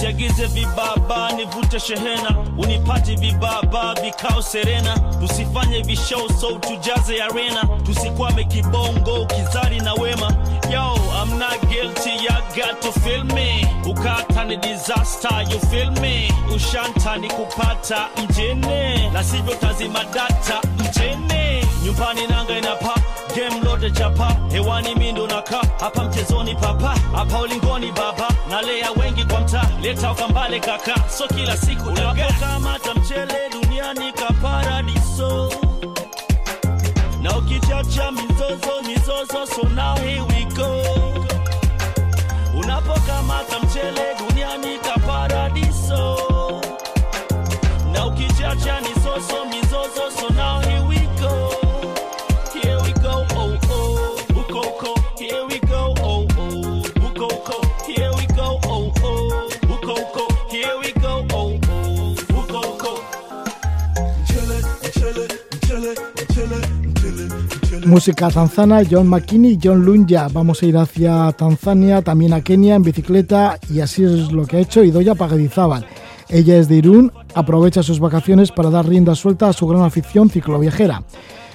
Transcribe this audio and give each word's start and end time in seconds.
nisiagize 0.00 0.46
vibaba 0.46 1.32
nivute 1.32 1.80
shehena. 1.80 2.36
Unipati 2.58 3.16
vibaba 3.16 3.94
vikao 3.94 4.42
serena. 4.42 4.98
Tusifanye 5.20 5.82
vishow 5.82 6.28
so 6.40 6.58
tujaze 6.58 7.22
arena. 7.22 7.64
Tusikwame 7.86 8.44
kibongo 8.44 9.26
kizari 9.26 9.80
na 9.80 9.94
wema. 9.94 10.32
Yo 10.72 10.94
i'm 11.22 11.38
not 11.38 11.60
guilty 11.68 12.24
ya 12.24 12.40
got 12.56 12.80
to 12.80 12.92
feel 13.00 13.24
me. 13.24 13.66
Ukata 13.84 14.44
ni 14.44 14.56
disaster 14.56 15.44
you 15.50 15.58
feel 15.60 15.90
me. 16.00 16.32
Ushanta 16.54 17.16
ni 17.16 17.28
kupata 17.28 18.08
mjini 18.24 19.10
na 19.12 19.24
sivyo 19.24 19.54
tazima 19.54 20.04
data 20.04 20.60
mjini 20.78 21.64
nyumbani 21.84 22.26
nanga 22.26 22.58
inapa 22.58 22.94
game 23.34 23.60
lote 23.64 23.90
chapa. 23.90 24.36
Hewani 24.50 24.94
mindo 24.94 25.26
naka 25.26 25.60
hapa 25.80 26.04
mchezoni 26.04 26.54
papa. 26.54 26.94
Hapa 27.14 27.38
ulingoni 27.40 27.92
baba. 27.92 28.28
Nalea 28.50 28.90
wengi 28.92 29.24
kwa 29.24 29.40
mta 29.40 29.70
leta 29.82 30.12
ukambale 30.12 30.60
kaka. 30.60 30.94
So 31.18 31.26
kila 31.28 31.56
siku 31.56 31.88
unapokamata 31.88 32.94
mchele 32.94 33.34
duniani 33.52 34.12
ka 34.12 34.32
paradiso, 34.42 35.52
na 37.22 37.36
ukichacha 37.38 38.10
mizozo 38.12 38.82
mizozo 38.86 39.46
so 39.46 39.62
now 39.68 39.96
here 39.96 40.20
we 40.22 40.44
go. 40.56 40.82
Unapokamata 42.54 43.58
mchele 43.62 44.14
duniani 44.18 44.78
kaparadiso 44.78 44.99
Música 67.90 68.30
tanzana, 68.30 68.82
John 68.88 69.08
McKinney 69.08 69.58
John 69.60 69.84
Lunja. 69.84 70.28
Vamos 70.32 70.62
a 70.62 70.66
ir 70.66 70.76
hacia 70.76 71.32
Tanzania, 71.32 72.02
también 72.02 72.32
a 72.32 72.40
Kenia 72.40 72.76
en 72.76 72.84
bicicleta 72.84 73.58
y 73.68 73.80
así 73.80 74.04
es 74.04 74.30
lo 74.30 74.46
que 74.46 74.58
ha 74.58 74.60
hecho 74.60 74.84
Idoya 74.84 75.16
Pagadizábal. 75.16 75.84
Ella 76.28 76.56
es 76.56 76.68
de 76.68 76.76
Irún, 76.76 77.12
aprovecha 77.34 77.82
sus 77.82 77.98
vacaciones 77.98 78.52
para 78.52 78.70
dar 78.70 78.86
rienda 78.86 79.16
suelta 79.16 79.48
a 79.48 79.52
su 79.52 79.66
gran 79.66 79.82
afición 79.82 80.30
cicloviajera. 80.30 81.02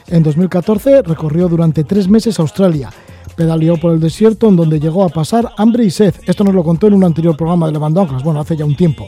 En 0.08 0.24
2014 0.24 1.04
recorrió 1.04 1.48
durante 1.48 1.86
tres 1.86 2.10
meses 2.10 2.38
Australia. 2.38 2.90
Pedaleó 3.38 3.78
por 3.78 3.94
el 3.94 4.02
desierto 4.02 4.50
en 4.50 4.58
donde 4.58 4.82
llegó 4.82 5.06
a 5.06 5.10
pasar 5.10 5.54
hambre 5.56 5.86
y 5.86 5.90
sed. 5.90 6.16
Esto 6.28 6.44
nos 6.44 6.54
lo 6.54 6.66
contó 6.66 6.88
en 6.88 6.96
un 6.96 7.06
anterior 7.06 7.38
programa 7.38 7.68
de 7.68 7.72
Levando 7.72 8.02
Anclas, 8.02 8.24
bueno, 8.24 8.42
hace 8.42 8.58
ya 8.58 8.66
un 8.66 8.76
tiempo. 8.76 9.06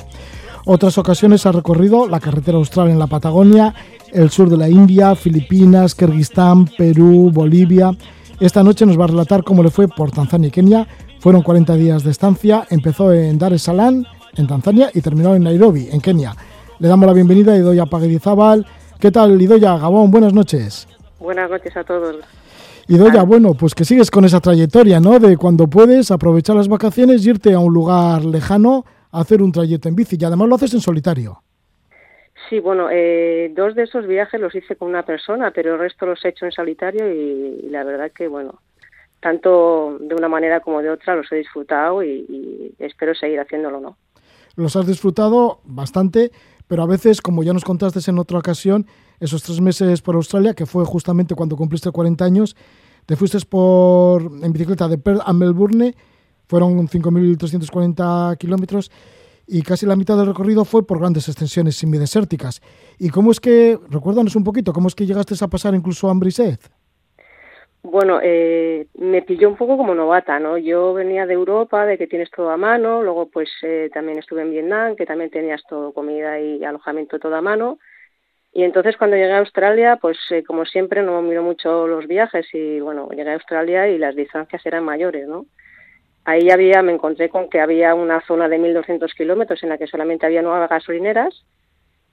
Otras 0.70 0.98
ocasiones 0.98 1.46
ha 1.46 1.54
recorrido 1.54 2.10
la 2.10 2.20
carretera 2.20 2.58
austral 2.58 2.90
en 2.90 3.00
la 3.00 3.08
Patagonia, 3.08 3.74
el 4.12 4.30
sur 4.30 4.50
de 4.50 4.58
la 4.58 4.70
India, 4.70 5.16
Filipinas, 5.16 5.96
Kirguistán, 5.96 6.66
Perú, 6.78 7.32
Bolivia. 7.34 7.92
Esta 8.40 8.64
noche 8.64 8.86
nos 8.86 9.00
va 9.00 9.06
a 9.06 9.08
relatar 9.08 9.44
cómo 9.44 9.64
le 9.64 9.70
fue 9.70 9.88
por 9.88 10.12
Tanzania 10.12 10.48
y 10.50 10.52
Kenia. 10.52 10.88
Fueron 11.20 11.42
40 11.42 11.76
días 11.76 12.04
de 12.04 12.12
estancia, 12.12 12.66
empezó 12.70 13.12
en 13.12 13.38
Dar 13.38 13.54
es 13.54 13.64
Salaam, 13.64 14.06
en 14.36 14.48
Tanzania, 14.48 14.92
y 14.94 15.02
terminó 15.02 15.36
en 15.36 15.44
Nairobi, 15.44 15.90
en 15.92 16.00
Kenia. 16.00 16.36
Le 16.80 16.88
damos 16.88 17.08
la 17.08 17.14
bienvenida 17.14 17.54
a 17.54 17.58
Idoya 17.58 17.88
Pagadizábal. 17.88 18.66
¿Qué 19.00 19.12
tal, 19.12 19.42
Idoya? 19.42 19.78
Gabón, 19.78 20.12
buenas 20.12 20.34
noches. 20.34 20.88
Buenas 21.20 21.50
noches 21.50 21.76
a 21.76 21.84
todos. 21.84 22.18
Idoya, 22.88 23.24
bueno, 23.24 23.54
pues 23.56 23.74
que 23.76 23.84
sigues 23.84 24.12
con 24.12 24.24
esa 24.26 24.40
trayectoria, 24.40 25.00
¿no? 25.00 25.20
De 25.20 25.36
cuando 25.36 25.68
puedes 25.68 26.12
aprovechar 26.12 26.56
las 26.56 26.68
vacaciones 26.68 27.26
y 27.26 27.32
irte 27.32 27.54
a 27.54 27.60
un 27.60 27.74
lugar 27.74 28.24
lejano 28.24 28.86
a 29.12 29.22
hacer 29.22 29.42
un 29.42 29.52
trayecto 29.52 29.90
en 29.90 29.96
bici. 29.96 30.18
Y 30.20 30.24
además 30.24 30.48
lo 30.48 30.56
haces 30.56 30.74
en 30.76 30.82
solitario. 30.82 31.42
Sí, 32.50 32.60
bueno, 32.60 32.88
eh, 32.92 33.52
dos 33.56 33.76
de 33.76 33.84
esos 33.84 34.08
viajes 34.08 34.40
los 34.40 34.56
hice 34.56 34.76
con 34.76 34.90
una 34.90 35.04
persona, 35.04 35.52
pero 35.52 35.74
el 35.74 35.80
resto 35.80 36.06
los 36.06 36.24
he 36.24 36.30
hecho 36.30 36.46
en 36.46 36.52
solitario 36.52 37.12
y, 37.12 37.68
la 37.70 37.84
verdad 37.84 38.12
que, 38.16 38.28
bueno, 38.28 38.62
tanto 39.20 39.98
de 40.00 40.16
una 40.16 40.30
manera 40.30 40.62
como 40.62 40.82
de 40.82 40.90
otra 40.90 41.16
los 41.16 41.32
he 41.32 41.38
disfrutado 41.38 42.04
y, 42.04 42.26
y 42.30 42.74
espero 42.80 43.14
seguir 43.16 43.40
haciéndolo, 43.40 43.82
¿no? 43.82 43.98
Los 44.56 44.76
has 44.76 44.88
disfrutado 44.88 45.60
bastante, 45.66 46.32
pero 46.68 46.84
a 46.84 46.88
veces, 46.88 47.22
como 47.22 47.44
ya 47.44 47.54
nos 47.54 47.66
contaste 47.66 48.00
en 48.10 48.18
otra 48.18 48.40
ocasión, 48.40 48.86
esos 49.20 49.44
tres 49.44 49.60
meses 49.60 50.02
por 50.02 50.16
Australia, 50.16 50.54
que 50.54 50.66
fue 50.66 50.86
justamente 50.86 51.36
cuando 51.36 51.58
cumpliste 51.58 51.92
40 51.92 52.24
años, 52.24 52.56
te 53.06 53.16
fuiste 53.16 53.40
por, 53.50 54.22
en 54.22 54.54
bicicleta 54.54 54.88
de 54.88 54.98
Perth 54.98 55.22
a 55.26 55.34
Melbourne, 55.34 55.96
fueron 56.48 56.88
5.340 56.88 58.38
kilómetros 58.38 58.92
y 59.48 59.62
casi 59.62 59.86
la 59.86 59.96
mitad 59.96 60.18
del 60.18 60.28
recorrido 60.28 60.66
fue 60.66 60.86
por 60.86 61.00
grandes 61.00 61.28
extensiones 61.30 61.76
semidesérticas. 61.78 62.62
¿Y 63.00 63.10
cómo 63.10 63.32
es 63.32 63.40
que, 63.40 63.78
recuérdanos 63.90 64.36
un 64.36 64.44
poquito, 64.44 64.74
cómo 64.74 64.90
es 64.90 64.96
que 64.96 65.06
llegaste 65.06 65.34
a 65.42 65.48
pasar 65.48 65.74
incluso 65.74 66.10
hambre 66.10 66.30
y 66.30 66.32
sed? 66.34 66.60
Bueno, 67.84 68.20
eh, 68.22 68.88
me 68.96 69.22
pilló 69.22 69.48
un 69.48 69.56
poco 69.56 69.78
como 69.78 69.96
novata, 69.96 70.40
¿no? 70.40 70.58
Yo 70.58 70.94
venía 70.94 71.26
de 71.26 71.36
Europa, 71.36 71.86
de 71.86 71.98
que 71.98 72.08
tienes 72.08 72.30
todo 72.32 72.50
a 72.50 72.58
mano, 72.58 73.02
luego 73.02 73.30
pues 73.30 73.50
eh, 73.62 73.90
también 73.94 74.20
estuve 74.20 74.42
en 74.42 74.52
Vietnam, 74.52 74.96
que 74.98 75.06
también 75.06 75.30
tenías 75.30 75.64
todo, 75.70 75.94
comida 75.94 76.38
y 76.40 76.66
alojamiento 76.66 77.18
todo 77.18 77.36
a 77.36 77.42
mano. 77.42 77.80
Y 78.52 78.64
entonces 78.64 78.98
cuando 78.98 79.16
llegué 79.16 79.32
a 79.32 79.40
Australia, 79.40 79.98
pues 80.02 80.18
eh, 80.32 80.44
como 80.44 80.66
siempre 80.66 81.02
no 81.02 81.22
miro 81.22 81.44
mucho 81.44 81.88
los 81.88 82.08
viajes 82.08 82.48
y 82.54 82.82
bueno, 82.82 83.08
llegué 83.10 83.30
a 83.30 83.36
Australia 83.36 83.88
y 83.88 83.98
las 83.98 84.16
distancias 84.16 84.66
eran 84.66 84.84
mayores, 84.84 85.28
¿no? 85.28 85.46
Ahí 86.28 86.50
había, 86.50 86.82
me 86.82 86.92
encontré 86.92 87.30
con 87.30 87.50
que 87.50 87.62
había 87.62 87.96
una 87.96 88.20
zona 88.28 88.50
de 88.50 88.60
1.200 88.60 89.14
kilómetros 89.16 89.64
en 89.64 89.70
la 89.70 89.78
que 89.78 89.88
solamente 89.88 90.26
había 90.26 90.42
nuevas 90.42 90.70
gasolineras 90.70 91.46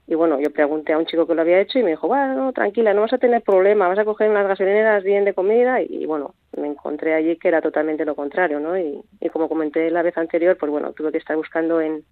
y 0.07 0.13
bueno, 0.13 0.39
yo 0.39 0.51
pregunté 0.51 0.93
a 0.93 0.99
un 0.99 1.05
chico 1.05 1.25
que 1.25 1.33
lo 1.33 1.41
había 1.41 1.59
hecho 1.59 1.79
y 1.79 1.83
me 1.83 1.89
dijo, 1.89 2.07
bueno, 2.07 2.53
tranquila, 2.53 2.93
no 2.93 3.01
vas 3.01 3.11
a 3.11 3.17
tener 3.17 3.41
problema, 3.41 3.89
vas 3.89 3.97
a 3.97 4.05
coger 4.05 4.29
unas 4.29 4.47
gasolineras 4.47 5.03
bien 5.03 5.25
de 5.25 5.33
comida 5.33 5.81
y 5.81 6.05
bueno, 6.05 6.35
me 6.55 6.67
encontré 6.67 7.15
allí 7.15 7.37
que 7.37 7.47
era 7.47 7.59
totalmente 7.59 8.05
lo 8.05 8.15
contrario, 8.15 8.61
¿no? 8.61 8.77
Y, 8.77 9.01
y 9.19 9.29
como 9.29 9.49
comenté 9.49 9.89
la 9.89 10.03
vez 10.03 10.15
anterior, 10.17 10.55
pues 10.59 10.71
bueno, 10.71 10.93
tuve 10.93 11.11
que 11.11 11.17
estar 11.17 11.35
buscando 11.35 11.81
en, 11.81 12.03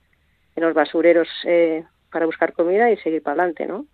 en 0.55 0.63
los 0.63 0.73
basureros 0.73 1.29
eh, 1.45 1.85
para 2.11 2.25
buscar 2.25 2.51
comida 2.53 2.91
y 2.91 2.97
seguir 2.97 3.21
para 3.21 3.43
adelante, 3.43 3.65
¿no? 3.65 3.85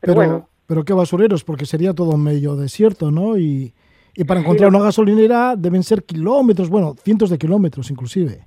Pero, 0.00 0.14
bueno. 0.14 0.48
Pero 0.66 0.84
qué 0.84 0.92
basureros, 0.92 1.44
porque 1.44 1.66
sería 1.66 1.94
todo 1.94 2.16
medio 2.16 2.56
desierto, 2.56 3.12
¿no? 3.12 3.38
Y, 3.38 3.72
y 4.14 4.24
para 4.24 4.40
encontrar 4.40 4.70
una 4.70 4.84
gasolinera 4.84 5.54
deben 5.56 5.82
ser 5.82 6.04
kilómetros, 6.04 6.68
bueno, 6.68 6.94
cientos 7.02 7.30
de 7.30 7.38
kilómetros 7.38 7.90
inclusive. 7.90 8.46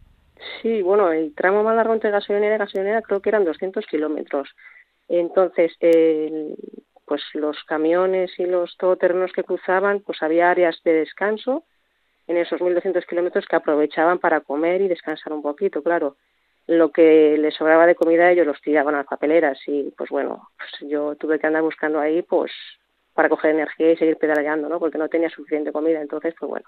Sí, 0.62 0.81
bueno, 0.81 1.12
el 1.12 1.34
tramo 1.35 1.63
más 1.63 1.75
largo 1.75 1.94
entre 1.94 2.12
gasolinera 2.12 2.56
y 2.56 2.59
gasolinera 2.59 3.01
creo 3.01 3.22
que 3.22 3.29
eran 3.29 3.46
200 3.46 3.85
kilómetros. 3.85 4.50
Entonces, 5.07 5.74
eh, 5.79 6.56
pues 7.06 7.22
los 7.34 7.63
camiones 7.66 8.31
y 8.38 8.46
los 8.46 8.75
todoterrenos 8.78 9.31
que 9.34 9.44
cruzaban, 9.44 10.00
pues 10.01 10.22
había 10.22 10.50
áreas 10.50 10.79
de 10.84 10.94
descanso 10.94 11.63
en 12.28 12.38
esos 12.38 12.62
1.200 12.62 13.06
kilómetros 13.06 13.45
que 13.45 13.56
aprovechaban 13.56 14.19
para 14.19 14.41
comer 14.41 14.81
y 14.81 14.88
descansar 14.88 15.34
un 15.34 15.41
poquito, 15.41 15.84
claro. 15.84 16.16
Lo 16.66 16.92
que 16.92 17.38
les 17.38 17.54
sobraba 17.56 17.86
de 17.86 17.95
comida 17.95 18.31
ellos 18.31 18.48
los 18.48 18.62
tiraban 18.62 18.95
a 18.95 19.00
las 19.00 19.07
papeleras 19.07 19.59
y 19.68 19.94
pues 19.98 20.09
bueno, 20.09 20.50
pues 20.57 20.89
yo 20.89 21.16
tuve 21.16 21.38
que 21.38 21.48
andar 21.48 21.62
buscando 21.62 22.00
ahí 22.00 22.21
pues 22.21 22.51
para 23.13 23.30
coger 23.30 23.51
energía 23.51 23.92
y 23.92 23.98
seguir 23.98 24.18
pedaleando, 24.18 24.69
¿no? 24.69 24.80
Porque 24.80 24.98
no 24.98 25.07
tenía 25.10 25.30
suficiente 25.30 25.71
comida, 25.71 26.01
entonces 26.01 26.33
pues 26.39 26.50
bueno, 26.50 26.65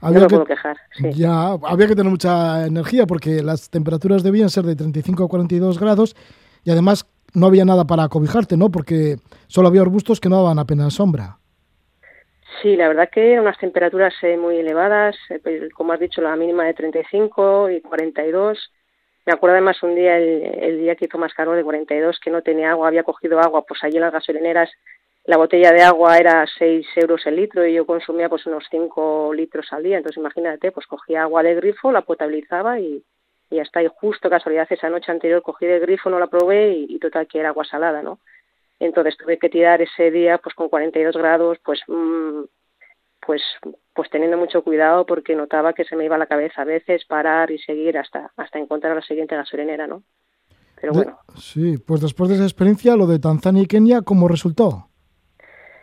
Había 0.00 0.20
no 0.20 0.24
me 0.24 0.28
que, 0.28 0.34
puedo 0.34 0.46
quejar. 0.46 0.76
Sí. 0.92 1.12
ya, 1.12 1.52
había 1.52 1.86
que 1.86 1.94
tener 1.96 2.10
mucha 2.10 2.66
energía 2.66 3.06
porque 3.06 3.42
las 3.42 3.70
temperaturas 3.70 4.22
debían 4.22 4.48
ser 4.50 4.64
de 4.64 4.76
35 4.76 5.24
a 5.24 5.28
42 5.28 5.78
grados 5.78 6.16
y 6.64 6.70
además 6.70 7.06
no 7.34 7.46
había 7.46 7.64
nada 7.64 7.84
para 7.84 8.04
acobijarte, 8.04 8.56
¿no? 8.56 8.70
Porque 8.70 9.16
solo 9.48 9.68
había 9.68 9.82
arbustos 9.82 10.20
que 10.20 10.28
no 10.28 10.36
daban 10.42 10.58
apenas 10.58 10.94
sombra. 10.94 11.38
Sí, 12.62 12.74
la 12.76 12.88
verdad 12.88 13.08
que 13.12 13.32
eran 13.32 13.44
unas 13.44 13.58
temperaturas 13.58 14.14
eh, 14.22 14.36
muy 14.36 14.56
elevadas, 14.56 15.16
eh, 15.30 15.38
pues, 15.42 15.72
como 15.74 15.92
has 15.92 16.00
dicho, 16.00 16.20
la 16.22 16.34
mínima 16.34 16.64
de 16.64 16.74
35 16.74 17.70
y 17.70 17.80
42. 17.82 18.58
Me 19.26 19.32
acuerdo 19.32 19.54
además 19.56 19.80
un 19.82 19.94
día, 19.94 20.16
el, 20.16 20.42
el 20.62 20.78
día 20.80 20.96
que 20.96 21.04
hizo 21.04 21.18
más 21.18 21.34
calor 21.34 21.56
de 21.56 21.62
42, 21.62 22.18
que 22.18 22.30
no 22.30 22.42
tenía 22.42 22.70
agua, 22.70 22.88
había 22.88 23.04
cogido 23.04 23.38
agua, 23.38 23.64
pues 23.68 23.84
allí 23.84 23.96
en 23.96 24.02
las 24.02 24.12
gasolineras 24.12 24.70
la 25.28 25.36
botella 25.36 25.72
de 25.72 25.82
agua 25.82 26.16
era 26.16 26.46
6 26.58 26.86
euros 26.96 27.26
el 27.26 27.36
litro 27.36 27.66
y 27.66 27.74
yo 27.74 27.84
consumía 27.84 28.30
pues 28.30 28.46
unos 28.46 28.64
5 28.70 29.34
litros 29.34 29.70
al 29.74 29.82
día. 29.82 29.98
Entonces 29.98 30.16
imagínate, 30.16 30.72
pues 30.72 30.86
cogía 30.86 31.20
agua 31.20 31.42
de 31.42 31.54
grifo, 31.54 31.92
la 31.92 32.00
potabilizaba 32.00 32.80
y, 32.80 33.04
y 33.50 33.58
hasta 33.58 33.80
ahí 33.80 33.88
justo 33.94 34.30
casualidad 34.30 34.66
esa 34.70 34.88
noche 34.88 35.12
anterior 35.12 35.42
cogí 35.42 35.66
de 35.66 35.80
grifo, 35.80 36.08
no 36.08 36.18
la 36.18 36.28
probé 36.28 36.72
y, 36.72 36.86
y 36.88 36.98
total 36.98 37.26
que 37.26 37.40
era 37.40 37.50
agua 37.50 37.66
salada, 37.66 38.02
¿no? 38.02 38.20
Entonces 38.80 39.18
tuve 39.18 39.38
que 39.38 39.50
tirar 39.50 39.82
ese 39.82 40.10
día 40.10 40.38
pues 40.38 40.54
con 40.54 40.70
42 40.70 41.14
grados, 41.14 41.58
pues 41.62 41.82
mmm, 41.88 42.44
pues 43.20 43.42
pues 43.92 44.08
teniendo 44.08 44.38
mucho 44.38 44.64
cuidado 44.64 45.04
porque 45.04 45.36
notaba 45.36 45.74
que 45.74 45.84
se 45.84 45.94
me 45.94 46.06
iba 46.06 46.16
la 46.16 46.24
cabeza 46.24 46.62
a 46.62 46.64
veces 46.64 47.04
parar 47.04 47.50
y 47.50 47.58
seguir 47.58 47.98
hasta 47.98 48.32
hasta 48.34 48.58
encontrar 48.58 48.96
la 48.96 49.02
siguiente 49.02 49.36
gasolinera, 49.36 49.86
¿no? 49.86 50.04
Pero 50.80 50.94
bueno. 50.94 51.18
Sí, 51.36 51.76
pues 51.76 52.00
después 52.00 52.30
de 52.30 52.36
esa 52.36 52.44
experiencia, 52.44 52.96
lo 52.96 53.06
de 53.06 53.18
Tanzania 53.18 53.64
y 53.64 53.66
Kenia, 53.66 54.00
¿cómo 54.00 54.26
resultó? 54.26 54.87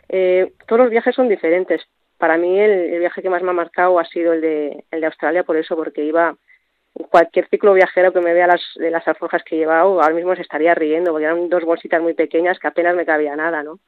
Eh, 0.08 0.52
todos 0.66 0.82
los 0.82 0.90
viajes 0.90 1.14
son 1.14 1.28
diferentes. 1.28 1.82
Para 2.18 2.38
mí 2.38 2.58
el, 2.58 2.98
viaje 2.98 3.22
que 3.22 3.30
más 3.30 3.42
me 3.42 3.50
ha 3.50 3.54
marcado 3.54 3.98
ha 3.98 4.04
sido 4.04 4.32
el 4.32 4.40
de, 4.40 4.84
el 4.90 5.00
de 5.00 5.06
Australia, 5.06 5.44
por 5.44 5.56
eso, 5.56 5.76
porque 5.76 6.04
iba 6.04 6.36
cualquier 7.10 7.48
ciclo 7.48 7.74
viajero 7.74 8.12
que 8.12 8.20
me 8.20 8.32
vea 8.32 8.46
las, 8.46 8.62
de 8.76 8.90
las 8.90 9.06
alforjas 9.06 9.42
que 9.44 9.56
he 9.56 9.58
llevado, 9.58 10.00
ahora 10.00 10.14
mismo 10.14 10.34
se 10.34 10.42
estaría 10.42 10.74
riendo, 10.74 11.10
porque 11.10 11.26
eran 11.26 11.48
dos 11.48 11.64
bolsitas 11.64 12.00
muy 12.00 12.14
pequeñas 12.14 12.58
que 12.58 12.68
apenas 12.68 12.96
me 12.96 13.04
cabía 13.04 13.36
nada, 13.36 13.62
¿no? 13.62 13.80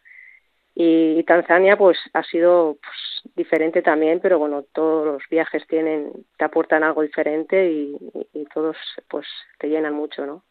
Y, 0.80 1.24
Tanzania, 1.24 1.76
pues, 1.76 1.98
ha 2.12 2.22
sido 2.22 2.78
pues, 2.80 3.34
diferente 3.34 3.82
también, 3.82 4.20
pero 4.22 4.38
bueno, 4.38 4.64
todos 4.72 5.06
los 5.06 5.22
viajes 5.28 5.66
tienen, 5.66 6.12
te 6.36 6.44
aportan 6.44 6.84
algo 6.84 7.02
diferente 7.02 7.68
y, 7.68 7.96
y, 8.32 8.44
todos, 8.54 8.76
pues, 9.10 9.26
te 9.58 9.68
llenan 9.68 9.94
mucho, 9.94 10.24
¿no? 10.24 10.44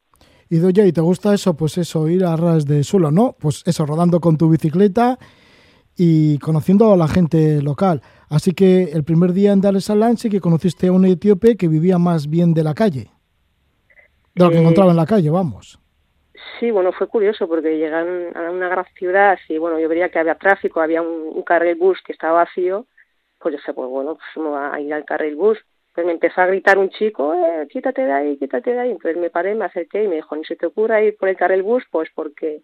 Y 0.50 0.58
Doya, 0.58 0.86
¿y 0.86 0.92
te 0.92 1.00
gusta 1.00 1.34
eso? 1.34 1.56
Pues 1.56 1.78
eso, 1.78 2.10
ir 2.10 2.26
a 2.26 2.36
ras 2.36 2.66
de 2.66 2.84
suelo, 2.84 3.10
¿no? 3.10 3.38
Pues 3.40 3.64
eso, 3.66 3.86
rodando 3.86 4.20
con 4.20 4.38
tu 4.38 4.50
bicicleta 4.50 5.18
y 5.98 6.38
conociendo 6.40 6.94
a 6.94 6.98
la 6.98 7.08
gente 7.08 7.62
local. 7.62 8.02
Así 8.30 8.54
que 8.54 8.92
el 8.94 9.04
primer 9.04 9.34
día 9.34 9.52
en 9.52 9.62
Dar 9.62 9.76
es 9.76 9.86
Salaam 9.86 10.16
sí 10.16 10.30
que 10.30 10.40
conociste 10.40 10.88
a 10.88 10.92
un 10.92 11.06
etíope 11.06 11.58
que 11.58 11.68
vivía 11.68 11.98
más 11.98 12.30
bien 12.30 12.54
de 12.54 12.64
la 12.64 12.74
calle, 12.74 13.10
de 14.36 14.44
lo 14.44 14.52
que 14.52 14.58
eh, 14.58 14.62
encontraba 14.62 14.92
en 14.92 14.98
la 14.98 15.06
calle, 15.06 15.30
vamos. 15.30 15.80
Sí, 16.60 16.70
bueno, 16.72 16.92
fue 16.92 17.08
curioso 17.08 17.48
porque 17.48 17.78
llegan 17.78 18.36
a 18.36 18.52
una 18.52 18.70
gran 18.70 18.86
ciudad 18.96 19.40
y 19.50 19.58
bueno, 19.58 19.80
yo 19.80 19.90
veía 19.90 20.10
que 20.10 20.20
había 20.20 20.36
tráfico, 20.36 20.82
había 20.82 21.02
un, 21.02 21.42
carril 21.44 21.76
bus 21.76 22.00
que 22.06 22.12
estaba 22.12 22.44
vacío, 22.44 22.86
pues 23.40 23.54
yo 23.54 23.58
dije, 23.58 23.74
pues 23.74 23.90
bueno, 23.90 24.16
pues 24.16 24.46
me 24.46 24.52
va 24.52 24.74
a 24.74 24.80
ir 24.80 24.94
al 24.94 25.06
carril 25.06 25.36
bus. 25.36 25.58
Pues 25.94 26.06
me 26.06 26.14
empezó 26.14 26.42
a 26.42 26.46
gritar 26.46 26.78
un 26.78 26.92
chico, 26.92 27.34
eh, 27.34 27.68
quítate 27.72 28.04
de 28.04 28.12
ahí, 28.12 28.38
quítate 28.38 28.72
de 28.72 28.80
ahí. 28.80 28.92
Entonces 28.92 29.20
me 29.20 29.32
paré, 29.32 29.56
me 29.56 29.66
acerqué 29.66 30.04
y 30.04 30.08
me 30.08 30.18
dijo, 30.18 30.36
ni 30.36 30.44
se 30.46 30.56
te 30.56 30.68
ocurra 30.68 31.02
ir 31.02 31.18
por 31.18 31.28
el 31.28 31.36
carril 31.36 31.64
bus, 31.64 31.84
pues 31.90 32.08
porque 32.14 32.62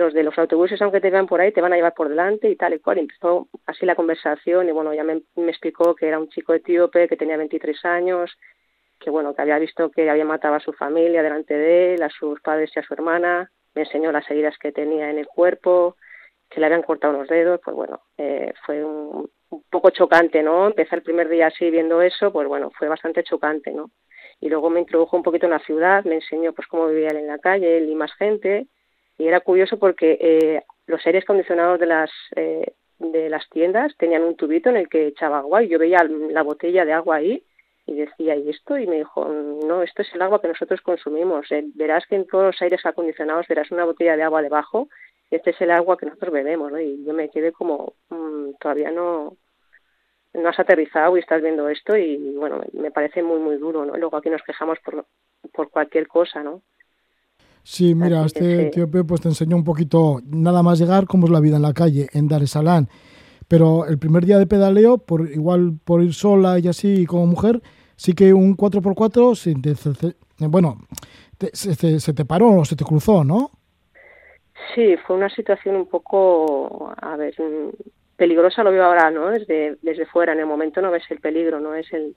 los 0.00 0.14
de 0.14 0.22
los 0.22 0.36
autobuses, 0.38 0.80
aunque 0.82 1.00
te 1.00 1.10
vean 1.10 1.26
por 1.26 1.40
ahí, 1.40 1.52
te 1.52 1.60
van 1.60 1.72
a 1.72 1.76
llevar 1.76 1.94
por 1.94 2.08
delante 2.08 2.48
y 2.48 2.56
tal 2.56 2.74
y 2.74 2.78
cual. 2.80 2.98
Y 2.98 3.02
empezó 3.02 3.48
así 3.66 3.86
la 3.86 3.94
conversación 3.94 4.68
y 4.68 4.72
bueno, 4.72 4.92
ya 4.94 5.04
me, 5.04 5.22
explicó 5.48 5.94
que 5.94 6.08
era 6.08 6.18
un 6.18 6.28
chico 6.28 6.54
etíope, 6.54 7.06
que 7.06 7.16
tenía 7.16 7.36
23 7.36 7.84
años, 7.84 8.36
que 8.98 9.10
bueno, 9.10 9.34
que 9.34 9.42
había 9.42 9.58
visto 9.58 9.90
que 9.90 10.08
había 10.10 10.24
matado 10.24 10.54
a 10.54 10.60
su 10.60 10.72
familia 10.72 11.22
delante 11.22 11.54
de 11.54 11.94
él, 11.94 12.02
a 12.02 12.10
sus 12.10 12.40
padres 12.40 12.70
y 12.74 12.80
a 12.80 12.82
su 12.82 12.94
hermana, 12.94 13.50
me 13.74 13.82
enseñó 13.82 14.10
las 14.10 14.28
heridas 14.30 14.56
que 14.58 14.72
tenía 14.72 15.10
en 15.10 15.18
el 15.18 15.26
cuerpo, 15.26 15.96
que 16.48 16.60
le 16.60 16.66
habían 16.66 16.82
cortado 16.82 17.12
los 17.12 17.28
dedos, 17.28 17.60
pues 17.64 17.76
bueno, 17.76 18.00
eh, 18.18 18.52
fue 18.66 18.84
un, 18.84 19.30
un, 19.50 19.62
poco 19.70 19.90
chocante, 19.90 20.42
¿no? 20.42 20.66
Empezar 20.66 20.98
el 20.98 21.04
primer 21.04 21.28
día 21.28 21.46
así 21.46 21.70
viendo 21.70 22.02
eso, 22.02 22.32
pues 22.32 22.48
bueno, 22.48 22.70
fue 22.76 22.88
bastante 22.88 23.22
chocante, 23.22 23.70
¿no? 23.72 23.90
Y 24.40 24.48
luego 24.48 24.70
me 24.70 24.80
introdujo 24.80 25.16
un 25.16 25.22
poquito 25.22 25.46
en 25.46 25.52
la 25.52 25.60
ciudad, 25.60 26.04
me 26.04 26.16
enseñó 26.16 26.52
pues 26.52 26.66
cómo 26.66 26.88
vivía 26.88 27.08
él 27.10 27.18
en 27.18 27.26
la 27.28 27.38
calle, 27.38 27.76
él 27.76 27.88
y 27.88 27.94
más 27.94 28.12
gente, 28.14 28.66
y 29.20 29.28
era 29.28 29.40
curioso 29.40 29.78
porque 29.78 30.16
eh, 30.18 30.62
los 30.86 31.06
aires 31.06 31.24
acondicionados 31.24 31.78
de 31.78 31.86
las 31.86 32.10
eh, 32.36 32.72
de 32.98 33.28
las 33.28 33.48
tiendas 33.50 33.94
tenían 33.98 34.22
un 34.22 34.34
tubito 34.34 34.70
en 34.70 34.76
el 34.76 34.88
que 34.88 35.08
echaba 35.08 35.38
agua 35.38 35.62
y 35.62 35.68
yo 35.68 35.78
veía 35.78 36.02
la 36.04 36.42
botella 36.42 36.86
de 36.86 36.94
agua 36.94 37.16
ahí 37.16 37.44
y 37.86 37.94
decía 37.94 38.34
y 38.36 38.48
esto 38.48 38.78
y 38.78 38.86
me 38.86 38.96
dijo 38.96 39.26
no 39.26 39.82
esto 39.82 40.00
es 40.00 40.14
el 40.14 40.22
agua 40.22 40.40
que 40.40 40.48
nosotros 40.48 40.80
consumimos. 40.80 41.52
Eh, 41.52 41.64
verás 41.74 42.06
que 42.06 42.16
en 42.16 42.26
todos 42.26 42.44
los 42.44 42.62
aires 42.62 42.84
acondicionados 42.86 43.46
verás 43.46 43.70
una 43.70 43.84
botella 43.84 44.16
de 44.16 44.22
agua 44.22 44.40
debajo 44.40 44.88
y 45.30 45.36
este 45.36 45.50
es 45.50 45.60
el 45.60 45.70
agua 45.70 45.98
que 45.98 46.06
nosotros 46.06 46.32
bebemos 46.32 46.72
¿no? 46.72 46.80
y 46.80 47.04
yo 47.04 47.12
me 47.12 47.28
quedé 47.28 47.52
como 47.52 47.92
mmm, 48.08 48.52
todavía 48.58 48.90
no 48.90 49.36
no 50.32 50.48
has 50.48 50.58
aterrizado 50.58 51.14
y 51.16 51.20
estás 51.20 51.42
viendo 51.42 51.68
esto 51.68 51.94
y 51.94 52.16
bueno 52.36 52.62
me 52.72 52.90
parece 52.90 53.22
muy 53.22 53.38
muy 53.38 53.56
duro 53.58 53.84
no 53.84 53.98
luego 53.98 54.16
aquí 54.16 54.30
nos 54.30 54.42
quejamos 54.42 54.78
por 54.80 55.04
por 55.52 55.70
cualquier 55.70 56.08
cosa 56.08 56.42
no 56.42 56.62
Sí, 57.62 57.94
mira, 57.94 58.24
este 58.24 58.70
tío 58.70 58.90
Pepe 58.90 59.04
pues 59.04 59.20
te 59.20 59.28
enseñó 59.28 59.56
un 59.56 59.64
poquito, 59.64 60.20
nada 60.26 60.62
más 60.62 60.78
llegar, 60.78 61.06
cómo 61.06 61.26
es 61.26 61.32
la 61.32 61.40
vida 61.40 61.56
en 61.56 61.62
la 61.62 61.74
calle, 61.74 62.08
en 62.12 62.28
Dar 62.28 62.42
es 62.42 62.52
Salaam. 62.52 62.86
Pero 63.48 63.86
el 63.86 63.98
primer 63.98 64.24
día 64.24 64.38
de 64.38 64.46
pedaleo, 64.46 64.98
por 64.98 65.28
igual 65.28 65.74
por 65.84 66.02
ir 66.02 66.14
sola 66.14 66.58
y 66.58 66.68
así 66.68 67.04
como 67.06 67.26
mujer, 67.26 67.60
sí 67.96 68.14
que 68.14 68.32
un 68.32 68.56
4x4, 68.56 69.34
se 69.34 70.48
bueno, 70.48 70.78
se, 71.52 72.00
se, 72.00 72.14
te 72.14 72.24
paró 72.24 72.52
o 72.52 72.64
se 72.64 72.76
te 72.76 72.84
cruzó, 72.84 73.24
¿no? 73.24 73.50
Sí, 74.74 74.96
fue 75.06 75.16
una 75.16 75.28
situación 75.30 75.76
un 75.76 75.86
poco, 75.86 76.92
a 76.96 77.16
ver, 77.16 77.34
peligrosa 78.16 78.62
lo 78.62 78.70
veo 78.70 78.84
ahora, 78.84 79.10
¿no? 79.10 79.30
Desde, 79.30 79.76
desde 79.82 80.06
fuera, 80.06 80.32
en 80.32 80.40
el 80.40 80.46
momento 80.46 80.80
no 80.80 80.90
ves 80.90 81.04
el 81.10 81.20
peligro, 81.20 81.60
no 81.60 81.74
es 81.74 81.92
el, 81.92 82.14